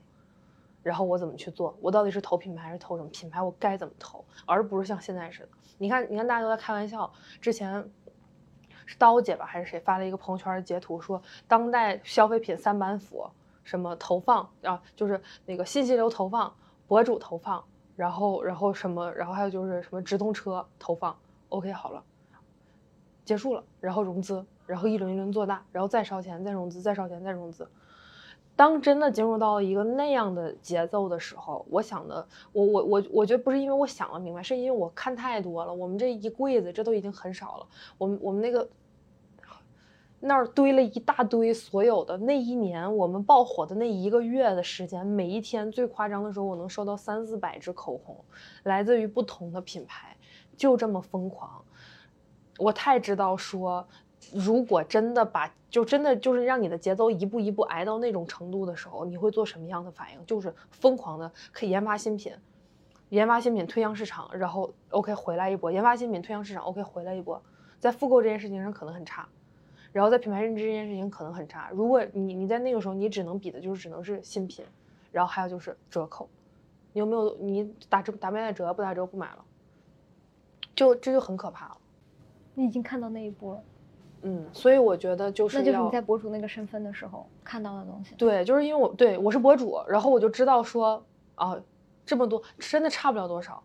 [0.82, 1.76] 然后我怎么去做？
[1.82, 3.42] 我到底是投品牌还是投什么品牌？
[3.42, 4.24] 我该怎么投？
[4.46, 7.12] 而不是像现在似的，你看，你看大家都在开玩笑。
[7.42, 7.88] 之前
[8.86, 13.28] 是刀姐吧，还是谁发了一个朋友圈截图，说当代消费品三板斧，
[13.64, 16.52] 什么投放啊，就是那个信息流投放、
[16.86, 17.64] 博主投放，
[17.96, 21.16] 然后然后什么，然后还有就是什么直通车投放。
[21.48, 22.02] OK，好了，
[23.24, 27.68] 结束了，然后融资，然后一轮一轮做大，然后再烧钱，再融资，再烧钱，再融资。
[28.54, 35.72] 当真的进入到一个那样的节奏的时候，我想的，我我我我觉得不是因为我想了明白，是因为我看太多了。
[35.72, 37.66] 我们这一柜子，这都已经很少了。
[37.96, 38.68] 我们我们那个
[40.20, 48.22] 那儿堆了一大堆，所有的那一年我们爆火的那一个月的时间，每一天最夸张的时候，我能收到三四百支口红，
[48.64, 50.16] 来自于不同的品牌，
[50.56, 51.64] 就这么疯狂。
[52.58, 53.88] 我太知道说。
[54.32, 60.26] 如果真的把就真的就是让你的节奏一步一步挨到那种程度的时候，你会做什么样的反应？
[60.26, 62.32] 就是疯狂的可以研发新品，
[63.08, 67.42] 研发新品推向市场，然后 OK 回来一波，研发新品推向市场 OK 回来一波，
[67.80, 69.26] 在复购这件事情上可能很差，
[69.92, 71.70] 然后在品牌认知这件事情可能很差。
[71.72, 74.64] 如果你你在那个时候你只能比的就是只能是新品，
[75.10, 76.28] 然后还有就是折扣，
[76.92, 79.44] 你有没有你打折打没打折不打折不买了，
[80.74, 81.78] 就这就很可怕了。
[82.54, 83.62] 你已经看到那一波了。
[84.22, 88.14] 嗯，所以我觉得就是那就是你在博主那个身份的时候看到的东西。
[88.14, 91.04] 对，就是因为我对我是博主，然后我就知道说
[91.34, 91.60] 啊，
[92.06, 93.62] 这么多真的差不了多少，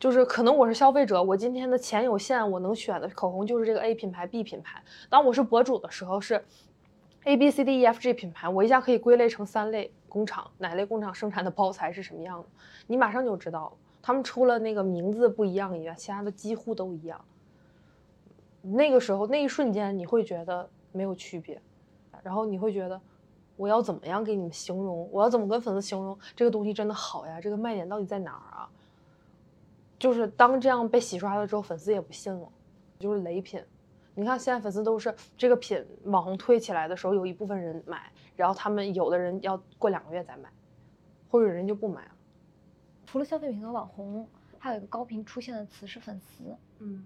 [0.00, 4.82] 就是可能我是消费者，我今天的钱有限，我能选的口红就是这个 A 品牌、B 品牌。
[5.08, 6.44] 当我是博主的时候是
[7.24, 12.44] A、B、C、D、E、F、G 品牌，我一下可以归类成三类工厂，哪类工厂生产的包材是什么样的，
[12.88, 13.72] 你马上就知道了。
[14.02, 17.24] 他们除了那个名字不一样以外，其他的几乎都一样。
[18.62, 21.60] 那个时候，那一瞬间，你会觉得没有区别，
[22.22, 23.00] 然后你会觉得，
[23.56, 25.08] 我要怎么样给你们形容？
[25.10, 27.40] 我要怎么跟粉丝形容这个东西真的好呀？
[27.40, 28.70] 这个卖点到底在哪儿啊？
[29.98, 32.48] 就是当这样被洗刷了之后，粉丝也不信了，
[32.98, 33.62] 就是雷品。
[34.14, 40.48] 你看现在粉丝都是这个品网红推起来的时候，有一部分人买，然后他们有的人要过两个月再买，
[41.28, 42.10] 或者人就不买了。
[43.06, 46.44] 除了消费品和网红，还有一个高频出现的词是粉丝。
[46.78, 47.04] 嗯。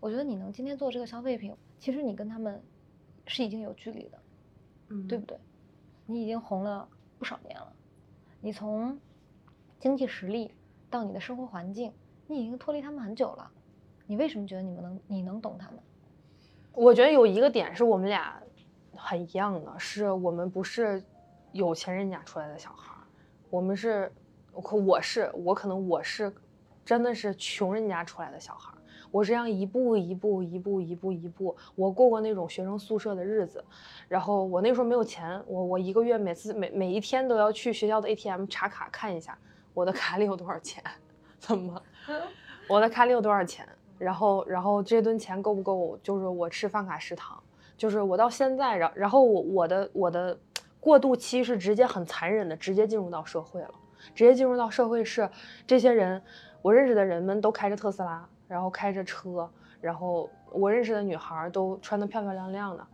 [0.00, 2.62] 我觉得你能今天做这个消费品，其实你跟他们
[3.26, 4.18] 是已经有距离的，
[4.88, 5.38] 嗯，对不对？
[6.04, 6.88] 你已经红了
[7.18, 7.72] 不少年了，
[8.40, 8.98] 你从
[9.80, 10.54] 经济实力
[10.88, 11.92] 到你的生活环境，
[12.26, 13.50] 你已经脱离他们很久了。
[14.06, 15.80] 你为什么觉得你们能你能懂他们？
[16.72, 18.40] 我觉得有一个点是我们俩
[18.94, 21.02] 很一样的，是我们不是
[21.52, 23.02] 有钱人家出来的小孩儿，
[23.50, 24.12] 我们是，
[24.52, 26.32] 我我是我可能我是
[26.84, 28.75] 真的是穷人家出来的小孩儿。
[29.16, 33.64] 我这样一步一步一步一步一步，我过过那种学生宿舍的日子，
[34.08, 39.36] 然后我那时候没有钱，我我一个月每次每每一天都要去学校的 ATM 查卡看一下
[39.72, 40.84] 我的卡里有多少钱，
[41.38, 41.82] 怎么，
[42.68, 47.42] 我的卡里有多少钱，然后然后这顿钱够不够，就是我吃饭卡食堂，
[47.74, 50.38] 就是我到现在，然然后我我的我的
[50.78, 53.70] 过渡期是直接很残忍的，直接进入到社会了，
[54.14, 55.26] 直接进入到社会是
[55.66, 56.22] 这些人，
[56.66, 58.28] 我认识的人们都开着特斯拉。
[58.48, 59.50] 然后开着车，
[59.80, 62.86] 然后我认识的女孩都穿的漂漂亮亮的，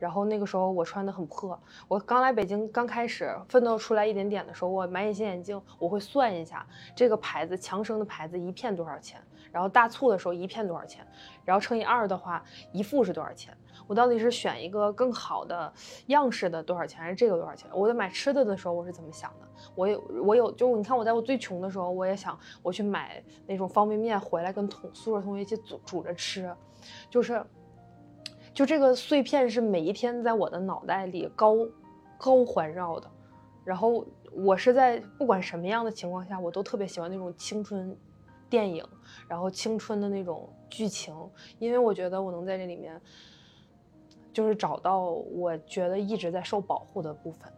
[0.00, 1.56] 然后那个时候我穿的很破。
[1.86, 6.66] 我刚来北京，刚开始奋斗出来一点点的时候，我买隐形眼镜，我会算一下
[6.96, 9.20] 这个牌子强生的牌子一片多少钱，
[9.52, 11.06] 然后大促的时候一片多少钱，
[11.44, 13.56] 然后乘以二的话一副是多少钱。
[13.86, 15.72] 我到底是选一个更好的
[16.06, 17.70] 样式的多少钱，还是这个多少钱？
[17.72, 19.46] 我在买吃的的时候，我是怎么想的？
[19.74, 26.52] 我有我有，就你看我在我最穷的时候，我也想我去买那种方便面回来跟同宿舍同学一起煮煮着吃，
[27.08, 27.40] 就是，
[28.52, 31.56] 就这个碎片是每一天在我的脑袋里高
[32.18, 33.08] 高环绕的。
[33.64, 37.96] 然后我是在不管什么样的情况下，我都特别喜欢那种青春
[38.50, 38.84] 电影，
[39.28, 41.14] 然后青春的那种剧情，
[41.60, 43.00] 因为我觉得我能在这里面。
[44.36, 47.50] 就是找到我觉得一直在受保护的部分，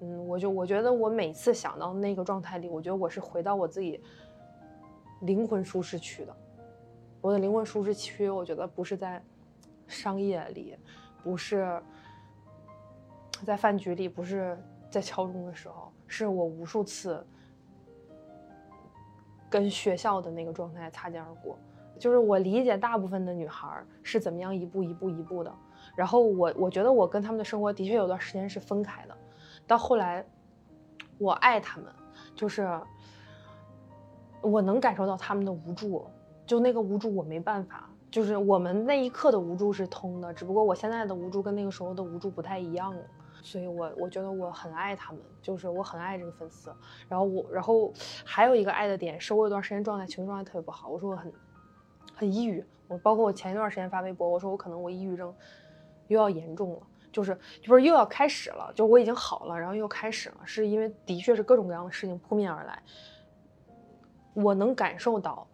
[0.00, 4.02] 嗯，我就我觉得我每次想到那个状态里，我觉得我是回到我自己
[5.20, 6.36] 灵魂舒适区的。
[7.20, 9.22] 我的灵魂舒适区，我觉得不是在
[9.86, 10.76] 商业里，
[11.22, 11.80] 不是
[13.46, 14.58] 在饭局里，不是
[14.90, 17.24] 在敲钟的时候，是我无数次
[19.48, 21.56] 跟学校的那个状态擦肩而过。
[22.00, 25.54] 就是我理解大部分的女孩是怎么样一步一步一步的。
[25.96, 29.16] 然后我我觉得我跟他们的生活的确有段时间是分开的，
[29.66, 30.24] 到后来，
[31.18, 31.92] 我爱他们，
[32.34, 32.68] 就是
[34.40, 36.06] 我能感受到他们的无助，
[36.46, 43.02] 就那个无助我没办法，就是我们那一刻的无助是通的，只不过我现在的无助跟那个时候的无助不太一样了，
[43.42, 46.72] 所以我我觉得我很爱他们，就是我很爱这个粉丝。
[47.08, 47.92] 然后我，然后
[48.24, 51.32] 还有一个爱的点是，我有段时间状态情绪状态特别不好，我说我很
[52.14, 52.64] 很抑郁。
[52.88, 55.32] 我包括我前一段时间发微博，我说我可能我抑郁症
[56.10, 56.80] 又要严重了，
[57.10, 62.82] 就是就是又要开始了，就我已经好了，然后又开始了，是因为的确是各种各样的事情扑面而来，
[64.34, 65.46] 我能感受到。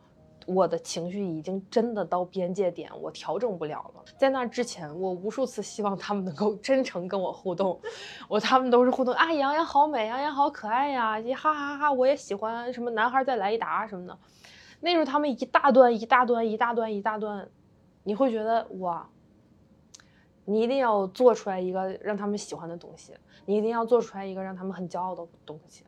[0.49, 4.05] 我的情绪已经真的到边界点，我调整不了了。
[4.17, 7.81] 在那之前，我无数次希望他们能够 真诚跟我互动，
[8.29, 14.17] 我他们都是互动啊，洋洋好美，洋洋好可爱呀，哈哈哈，我也喜欢什么男孩再来一打什么的。
[14.79, 17.49] 那时候他们一大段一大段一大段一大段，
[18.05, 19.11] 你会觉得哇，
[20.47, 23.13] 你一定要做出来一个让他们喜欢的东西，
[23.45, 25.85] 你一定要做出来一个让他们很骄傲的东西。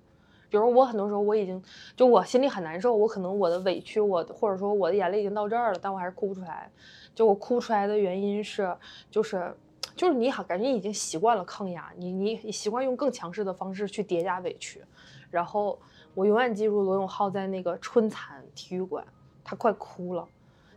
[0.50, 1.62] 比如我很多时候我已经
[1.94, 6.70] 就我心里很难受，我可能我的委屈我或者说我的眼泪已经到这儿了，但我还是哭不出来。
[7.14, 8.76] 就我哭出来的原因是，
[9.10, 9.54] 就是
[9.94, 14.82] 就是你好感觉已经习惯了抗压，你你习惯用更强势的方式去叠加委屈。
[15.30, 15.78] 然后
[16.14, 19.04] 我永远记住罗永浩在那个春蚕体育馆，
[19.44, 20.26] 他快哭了，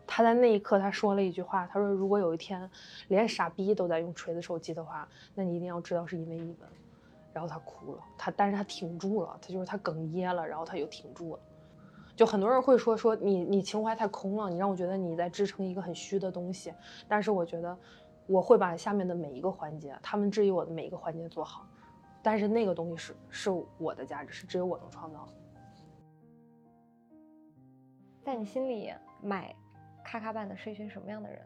[0.05, 2.69] 他在那一刻他说了一句话，他说如果有一天
[3.07, 6.69] 连傻逼都在用锤子手机的话，那你一定要知道是因为你们。
[7.33, 11.39] 然后他哭了，他但是他挺住了，他就是他哽咽了，然后他又挺住了。
[12.13, 16.73] 就很多人会说说你你情怀太空了，你让我觉得你在支撑一个很虚的东西。
[17.07, 17.77] 但是我觉得
[18.27, 21.65] 我会把下面的每一个环节，他们质疑我的每一个环节做好。
[22.21, 25.25] 但是那个东西是是我的价值，是只有我能创造。
[28.25, 29.55] 在你心里，买
[30.11, 31.39] 咔咔办的是一群什么样的人？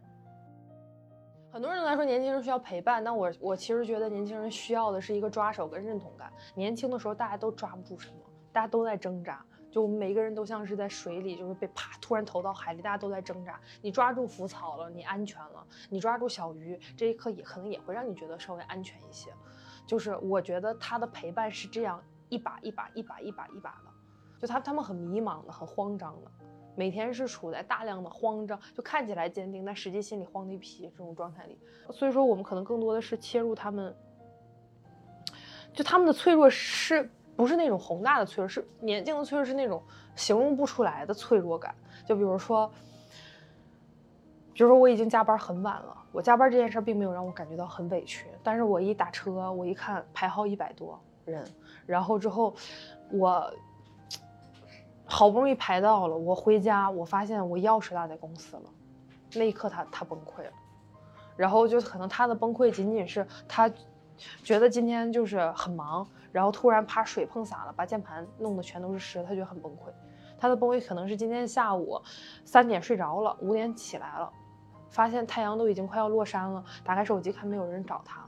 [1.51, 3.03] 很多人来说，年轻人需要陪伴。
[3.03, 6.34] 但我我其实觉得，年轻人需要的是一个抓手跟认同感。
[6.55, 8.16] 年轻的时候，大家都抓不住什么，
[8.51, 9.45] 大家都在挣扎。
[9.70, 13.61] 就每个人都像是在水里，就是被啪突然投到海里，大家都在挣扎。
[13.84, 19.32] 你抓住浮草了，你安全了；你抓住小鱼，这一刻也可能也会让你觉得稍微安全一些。
[19.86, 23.91] 就是我觉得他的陪伴是这样一把一把一把一把一把的，
[24.39, 26.32] 就他他们很迷茫的，很慌张的。
[26.76, 31.57] 每天是处在大量的慌张，就看起来坚定，但实际心里慌的一批这种状态里。
[31.91, 33.95] 所以说，我们可能更多的是切入他们，
[35.73, 39.82] 就他们的脆弱是不是那种宏大的脆弱，是年轻的脆弱，是那种
[40.15, 41.73] 形容不出来的脆弱感。
[42.05, 42.69] 就比如说，
[44.53, 51.45] 比如说我已经加班很晚了，我加班这件事并没有让我感觉到很委屈，但是我一打车，我一看排号一百多人，
[51.86, 52.53] 然后之后
[53.11, 53.53] 我。
[55.06, 58.64] 好不容易排到了，我回家，我发现我钥匙落在公司了，
[59.34, 60.51] 那一刻他他崩溃了，
[61.36, 63.72] 然后就可能他的崩溃仅仅是他
[64.43, 69.91] 觉得今天就是很忙，然后突然怕水碰洒了，把键盘弄得全都是湿，他觉得很崩溃。
[70.38, 72.01] 他的崩溃可能是今天下午
[72.43, 74.30] 三点睡着了，五点起来了，
[74.89, 78.26] 发现太阳都已经快要落山了，打开手机看没有人找他，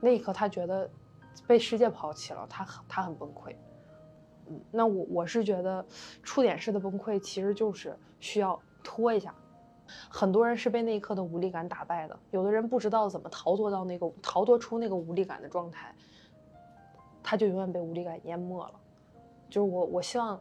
[0.00, 0.88] 那一刻他觉得
[1.46, 3.54] 被世界抛弃了，他很他很崩溃。
[4.70, 5.84] 那我我是觉得，
[6.22, 9.34] 触点式的崩溃其实就是需要拖一下。
[10.08, 15.94] 很多人是被那一刻的无力感打败的，有的人不知道怎么逃脱到那个逃脱出那个无力感的状态，
[17.22, 18.72] 他就永远被无力感淹没了。
[19.50, 20.40] 就是我我希望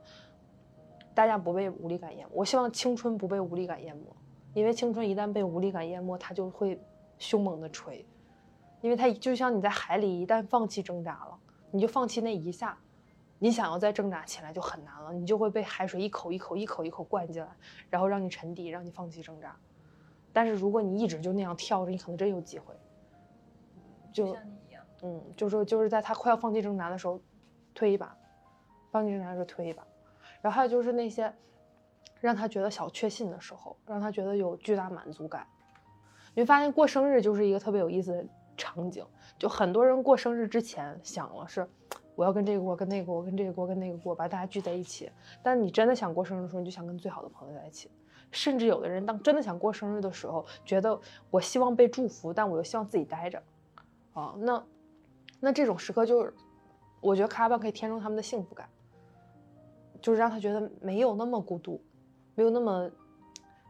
[1.14, 4.04] 大家不被无力感淹，我希望青春不被无力感淹没，
[4.54, 6.80] 因为青春一旦被无力感淹没，它就会
[7.18, 8.06] 凶猛的锤，
[8.80, 11.38] 因为它就像你在海里一旦放弃挣扎了，
[11.72, 12.78] 你就放弃那一下。
[13.44, 17.50] 你想要再挣扎起来就很难了，你就会被海水一口一口一口一口灌进来，
[17.90, 19.58] 然后让你沉底，让你放弃挣扎。
[20.32, 22.76] 但是如果你一直就那样跳着，你可能真有机会。
[24.14, 27.20] 就像你一样，嗯，就是就是在他快要放弃挣扎的时候，
[27.74, 28.16] 推一把；
[28.92, 29.84] 放弃挣扎的时候推一把。
[30.40, 31.34] 然后还有就是那些
[32.20, 35.48] 让他觉得小确幸的时候，让他觉得有巨大满足感。
[36.36, 38.24] 你会发现过生日就是一个特别有意思的
[38.56, 39.04] 场景，
[39.40, 41.68] 就很多人过生日之前想了是。
[42.16, 45.10] 我要跟这个过，跟那个过，跟这个过，跟那个过，把大家聚在一起。
[45.42, 47.90] 但你真的想过生日的时候，你就想跟最好的朋友在一起。
[48.32, 50.98] 甚至有的人当真的想过生日的时候，觉得
[51.30, 53.42] 我希望被祝福，但我又希望自己待着。
[54.14, 54.64] 啊，那
[55.40, 56.34] 那这种时刻就是，
[57.02, 58.70] 我觉得卡拉班可以填充他们的幸福感，
[60.02, 61.82] 就是让他觉得没有那么孤独，
[62.36, 62.90] 没有那么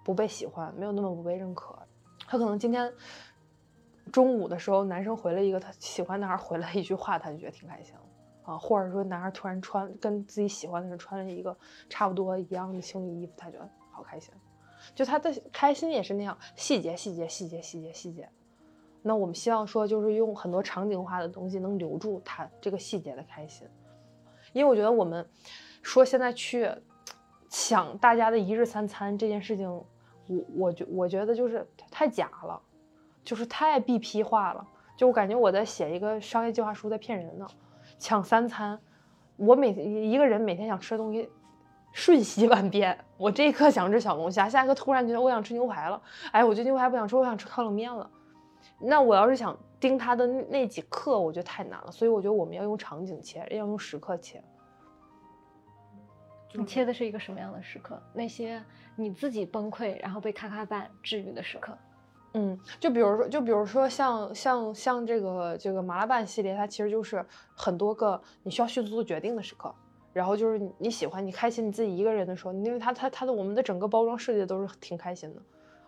[0.04, 1.76] 不被喜欢，没有那么不被认可。
[2.28, 2.94] 他可能今天
[4.12, 7.96] 中午的时候，男生回了一个他喜欢男孩回了一句话，他就觉得挺开心
[8.44, 11.56] 啊，或者说男孩突然穿跟自己喜欢的人穿了一个
[11.90, 14.34] 差不多一样的情侣衣服，他觉得好开心。
[14.96, 18.28] 就他的开心也是那样，细节细节细节细节细节。
[19.04, 23.68] 那我们希望说，就是用很多场景化的东西能留住他这个细节的开心。
[24.54, 25.28] 因为我觉得我们
[25.82, 26.70] 说现在去
[27.48, 29.86] 抢大家的一日三餐这件事情，我
[30.56, 32.62] 我觉我觉得就是太假了，
[33.24, 34.68] 就是太 B P 化了。
[34.98, 37.48] 就我感觉我在写一个商业计划书，在骗人呢。
[38.02, 38.78] 抢三餐，
[39.36, 41.30] 我每一个人每天想吃的东西
[41.92, 42.98] 瞬息万变。
[43.16, 46.02] 我这一刻想吃小龙虾，下一刻突然觉得我想吃牛排了。
[46.32, 48.10] 哎，我觉得牛排不想吃，我想吃烤冷面了。
[48.80, 51.92] 那我要是想盯他的那几刻，我觉得太难了。
[51.92, 54.44] 所以我觉得我们要用场景切，要用时刻切。
[56.54, 58.02] 你切的是一个什么样的时刻？
[58.14, 58.62] 那些
[58.96, 61.78] 你自己崩溃，然后被咔咔绊治愈的时刻。
[62.34, 69.74] 嗯，就比如说，就比如说像像像这个这个麻辣拌系列，它其实就是很多个你需要迅速做决定的时刻。
[70.14, 75.42] 然后就是你喜欢你开心你自己一个人的时候，因为它它它的我们的整个包装设计都是挺开心的。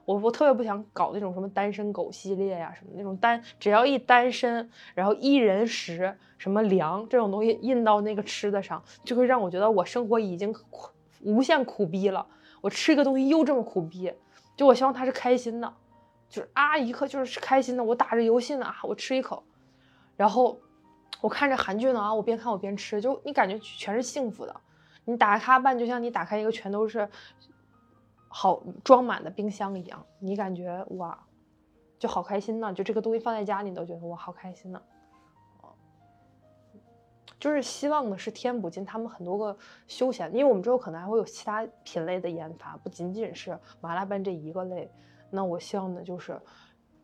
[0.05, 10.53] 我我特别不想搞那种什么单身狗系列呀什么那种单只要一单身，然后一人食什么粮这种东西印到那个吃的上，就会让我觉得我生活已经
[11.21, 12.25] 无限苦逼了。
[12.61, 14.11] 我吃一个东西又这么苦逼，
[14.55, 15.73] 就我希望它是开心的。
[16.33, 17.83] 就是啊，一刻就是开心的。
[17.83, 19.43] 我打着游戏呢啊，我吃一口，
[20.17, 20.59] 然后
[21.21, 24.61] 我看着韩剧呢啊，我边看我边吃，就你感觉全是幸福的。
[25.05, 27.07] 你打开它拌，就像你打开一个全都是
[28.29, 31.23] 好装满的冰箱一样，你感觉哇，
[31.99, 32.73] 就好开心呢。
[32.73, 34.81] 就这个东西放在家里，你都觉得哇，好开心呢。
[37.39, 39.55] 就是希望的是填补进他们很多个
[39.85, 44.91] 休闲，因为我们之后可能还会有其他品类的研发，不仅仅是麻辣拌这一个类。
[45.35, 46.39] 那我希望的就是，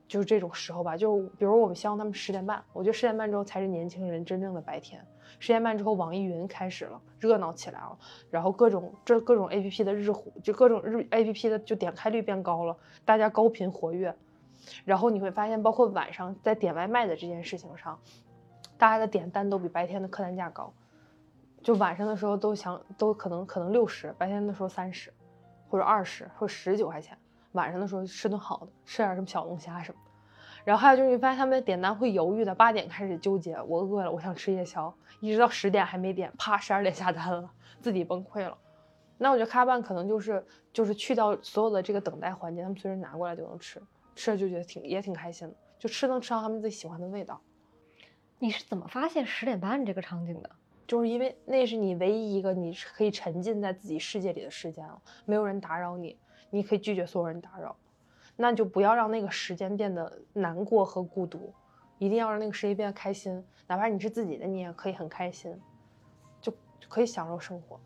[0.07, 5.03] 就是这种时候吧，就比如我们希望他们十点半，我觉得十点半之后才是年轻人真正的白天。
[5.39, 7.97] 十点半之后，网易云开始了，热闹起来了，
[8.30, 14.15] 然后各种这各种 A P P 的日活，就各种日 A P P 的就点开率变高了，大家高频活跃，
[14.86, 17.99] 然后你会发现，包括晚上在点外卖的这件事情上，
[18.77, 20.71] 大家的点单都比白天的客单价高，
[21.63, 25.11] 就晚上的时候都想都可能可能六十，白天的时候三十，
[25.67, 27.17] 或者二十或者十九块钱。
[27.54, 30.12] 晚上的时候吃顿好的，吃点什么小龙虾什么的，
[30.64, 37.50] 然后还有就是你发现他们点单会犹豫的，八点开始纠结，我饿了，我想吃夜宵，一直到十点还没点，啪，十二点下单了，
[37.82, 38.58] 自己崩溃了。
[39.18, 43.82] 那我觉得咖拌可能就是就是去掉所有的这个等待环节，他们随时拿过来就能吃，
[44.16, 47.41] 吃了就觉得挺也挺开心的，就吃能吃到他们自己喜欢的味道。
[48.38, 50.50] 你是怎么发现十点半这个场景的？
[50.88, 56.18] 就是因为那是你唯一一个你可以沉浸在自己世界里的时间了，没有人打扰你。
[56.50, 57.76] 你可以拒绝所有人打扰，
[58.36, 61.54] 那就不要让那个时间变得难过和孤独，
[61.97, 63.43] 一定要让那个时间变得开心。
[63.68, 65.56] 哪怕你是自己的，你也可以很开心，
[66.41, 66.52] 就
[66.88, 67.80] 可以享受生活。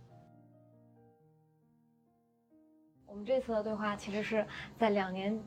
[3.05, 4.45] 我们这次的对话其实是
[4.77, 5.39] 在两年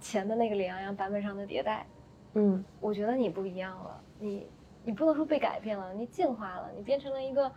[0.00, 1.86] 前的那个李洋洋版本上的迭代。
[2.34, 4.50] 嗯，我觉得你不一样了，你
[4.84, 7.50] 你不能说被改变了，你进化了，你变成了一个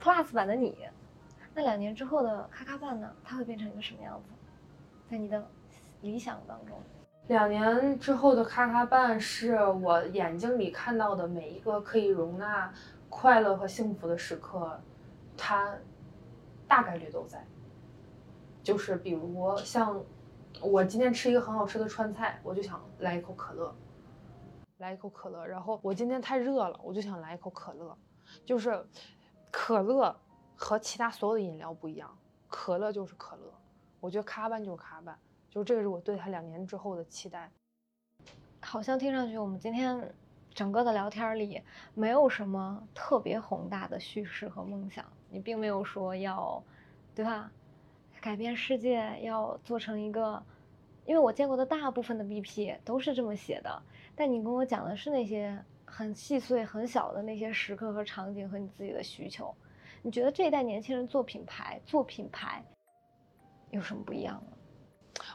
[0.00, 0.88] Plus 版的你。
[1.54, 3.14] 那两年之后的咔咔拌呢？
[3.22, 4.30] 它会变成一个什么样子？
[5.10, 5.46] 在你的
[6.00, 6.80] 理想当中，
[7.28, 12.72] 两年之后的咔咔拌是我眼睛里看到的每一个可以容纳
[13.10, 14.80] 快乐和幸福的时刻，
[15.36, 15.76] 它
[16.66, 17.44] 大概率都在。
[18.62, 20.02] 就是比如像
[20.62, 23.74] 我今天吃一个很好吃的川菜，我就想来一口可乐，
[24.78, 25.44] 来一口可乐。
[25.44, 27.94] 然后我今天太热了，我就想来一口可乐，
[28.46, 28.82] 就是
[29.50, 30.16] 可乐。
[30.62, 32.16] 和其他所有的饮料不一样，
[32.48, 33.52] 可乐就是可乐，
[33.98, 35.18] 我觉得卡班就是卡班，
[35.50, 37.50] 就是这个是我对他两年之后的期待。
[38.60, 40.14] 好像听上去我们今天
[40.54, 41.60] 整个的聊天里
[41.94, 46.62] 没有什么特别宏大的叙事和梦想，你并没有说要，
[47.12, 47.50] 对吧？
[48.20, 50.40] 改变世界要做成一个，
[51.04, 53.82] 因为我见过的大部分的 BP 都是这么写的，
[54.14, 59.52] 但你跟我讲的是那些很细碎、很小的那些时刻和场景和你自己的需求。
[60.04, 62.60] 你觉得这一代年轻人做品牌，做品牌
[63.70, 64.52] 有什么不一样吗？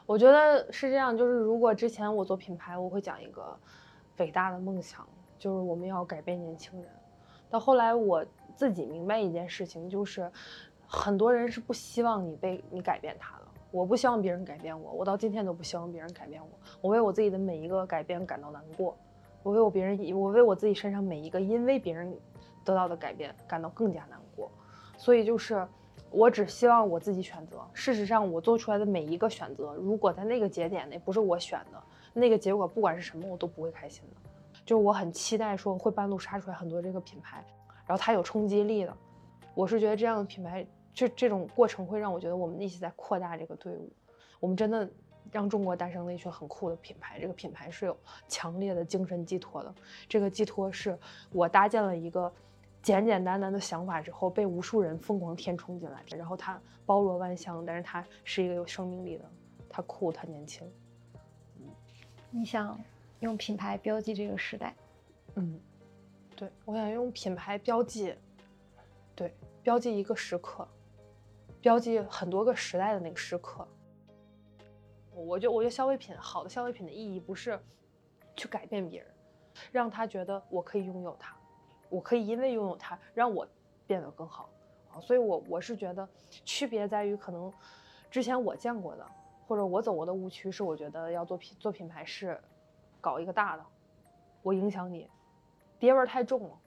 [0.05, 3.57] 我觉得是这样，就是如果之前我做品牌，我会讲一个
[4.17, 5.07] 伟大的梦想，
[5.39, 6.91] 就是我们要改变年轻人。
[7.49, 8.25] 到后来我
[8.57, 10.29] 自己明白一件事情，就是
[10.85, 13.45] 很多人是不希望你被你改变他的。
[13.71, 16.49] 我不希望别人改变我，我到今天都不希望别人改变我。
[16.81, 18.97] 我为我自己的每一个改变感到难过，
[19.43, 22.13] 我为我别人，我为我自己身上每一个因为别人
[22.65, 24.26] 得到的改变感到更加难过。
[24.97, 25.65] 所以就是，
[26.09, 27.61] 我只希望我自己选择。
[27.71, 31.81] 事实上，我做出来的每一个选择，如果在那个节点内不是我选的，
[32.13, 34.29] 那个结果不管是什么，我都不会开心的。
[34.65, 37.45] 就是我很期待说会半路杀出来很多这个品牌，
[37.85, 38.97] 然后它有冲击力的。
[39.53, 43.89] 我是觉得这样的品牌，这这种过程会让我觉得我们一起在扩大这个队伍。
[44.39, 44.89] 我们真的
[45.31, 47.19] 让中国诞生了一群很酷的品牌。
[47.19, 47.95] 这个品牌是有
[48.27, 49.73] 强烈的精神寄托的。
[50.09, 50.97] 这个寄托是
[51.31, 52.33] 我搭建了一个。
[52.81, 59.25] 简简单单的想法之后，被无数人疯狂填充进来，然后它包罗万象，但是它是一个有生命力的，
[59.69, 60.65] 它酷，它年轻。
[62.29, 62.79] 你想
[63.19, 64.75] 用品牌标记这个时代。
[65.35, 65.59] 嗯，
[66.35, 68.15] 对，我想用品牌标记，
[69.15, 70.67] 对，标记一个时刻，
[71.61, 73.67] 标记很多个时代的那个时刻。
[75.13, 77.59] 我觉得，我觉得消费品好的消费品的意义不是
[78.35, 79.07] 去改变别人，
[79.71, 81.36] 让他觉得我可以拥有它，
[81.89, 83.47] 我可以因为拥有它让我
[83.85, 84.49] 变得更好
[84.91, 84.99] 啊。
[84.99, 86.07] 所以，我我是觉得
[86.43, 87.51] 区别在于，可能
[88.09, 89.05] 之前我见过的
[89.47, 92.39] 或者我走过的误区是，我觉得要做品做品牌是
[92.99, 93.65] 搞一个大的，
[94.41, 95.09] 我影响你，
[95.79, 96.59] 爹味儿太重了。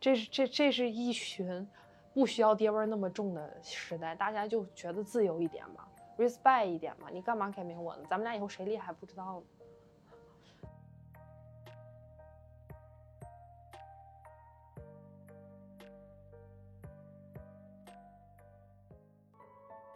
[0.00, 1.68] 这是这这是一群
[2.14, 5.86] 不需要爹味儿那么重的时代，大家就觉得自由一点嘛。
[6.16, 8.02] respect 一点嘛，你干嘛改名我呢？
[8.08, 9.46] 咱们俩以后谁厉害不知道呢。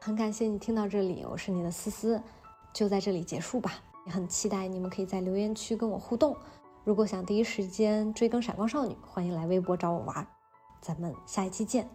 [0.05, 2.21] 很感谢你听到这里，我是你的思思，
[2.73, 3.75] 就在这里结束吧。
[4.05, 6.37] 也很期待你们可以在留言区跟我互动。
[6.83, 10.27] 如果想第一时间追更《闪光少女》，欢迎来微博找我玩。
[10.81, 11.89] 咱们下一期见。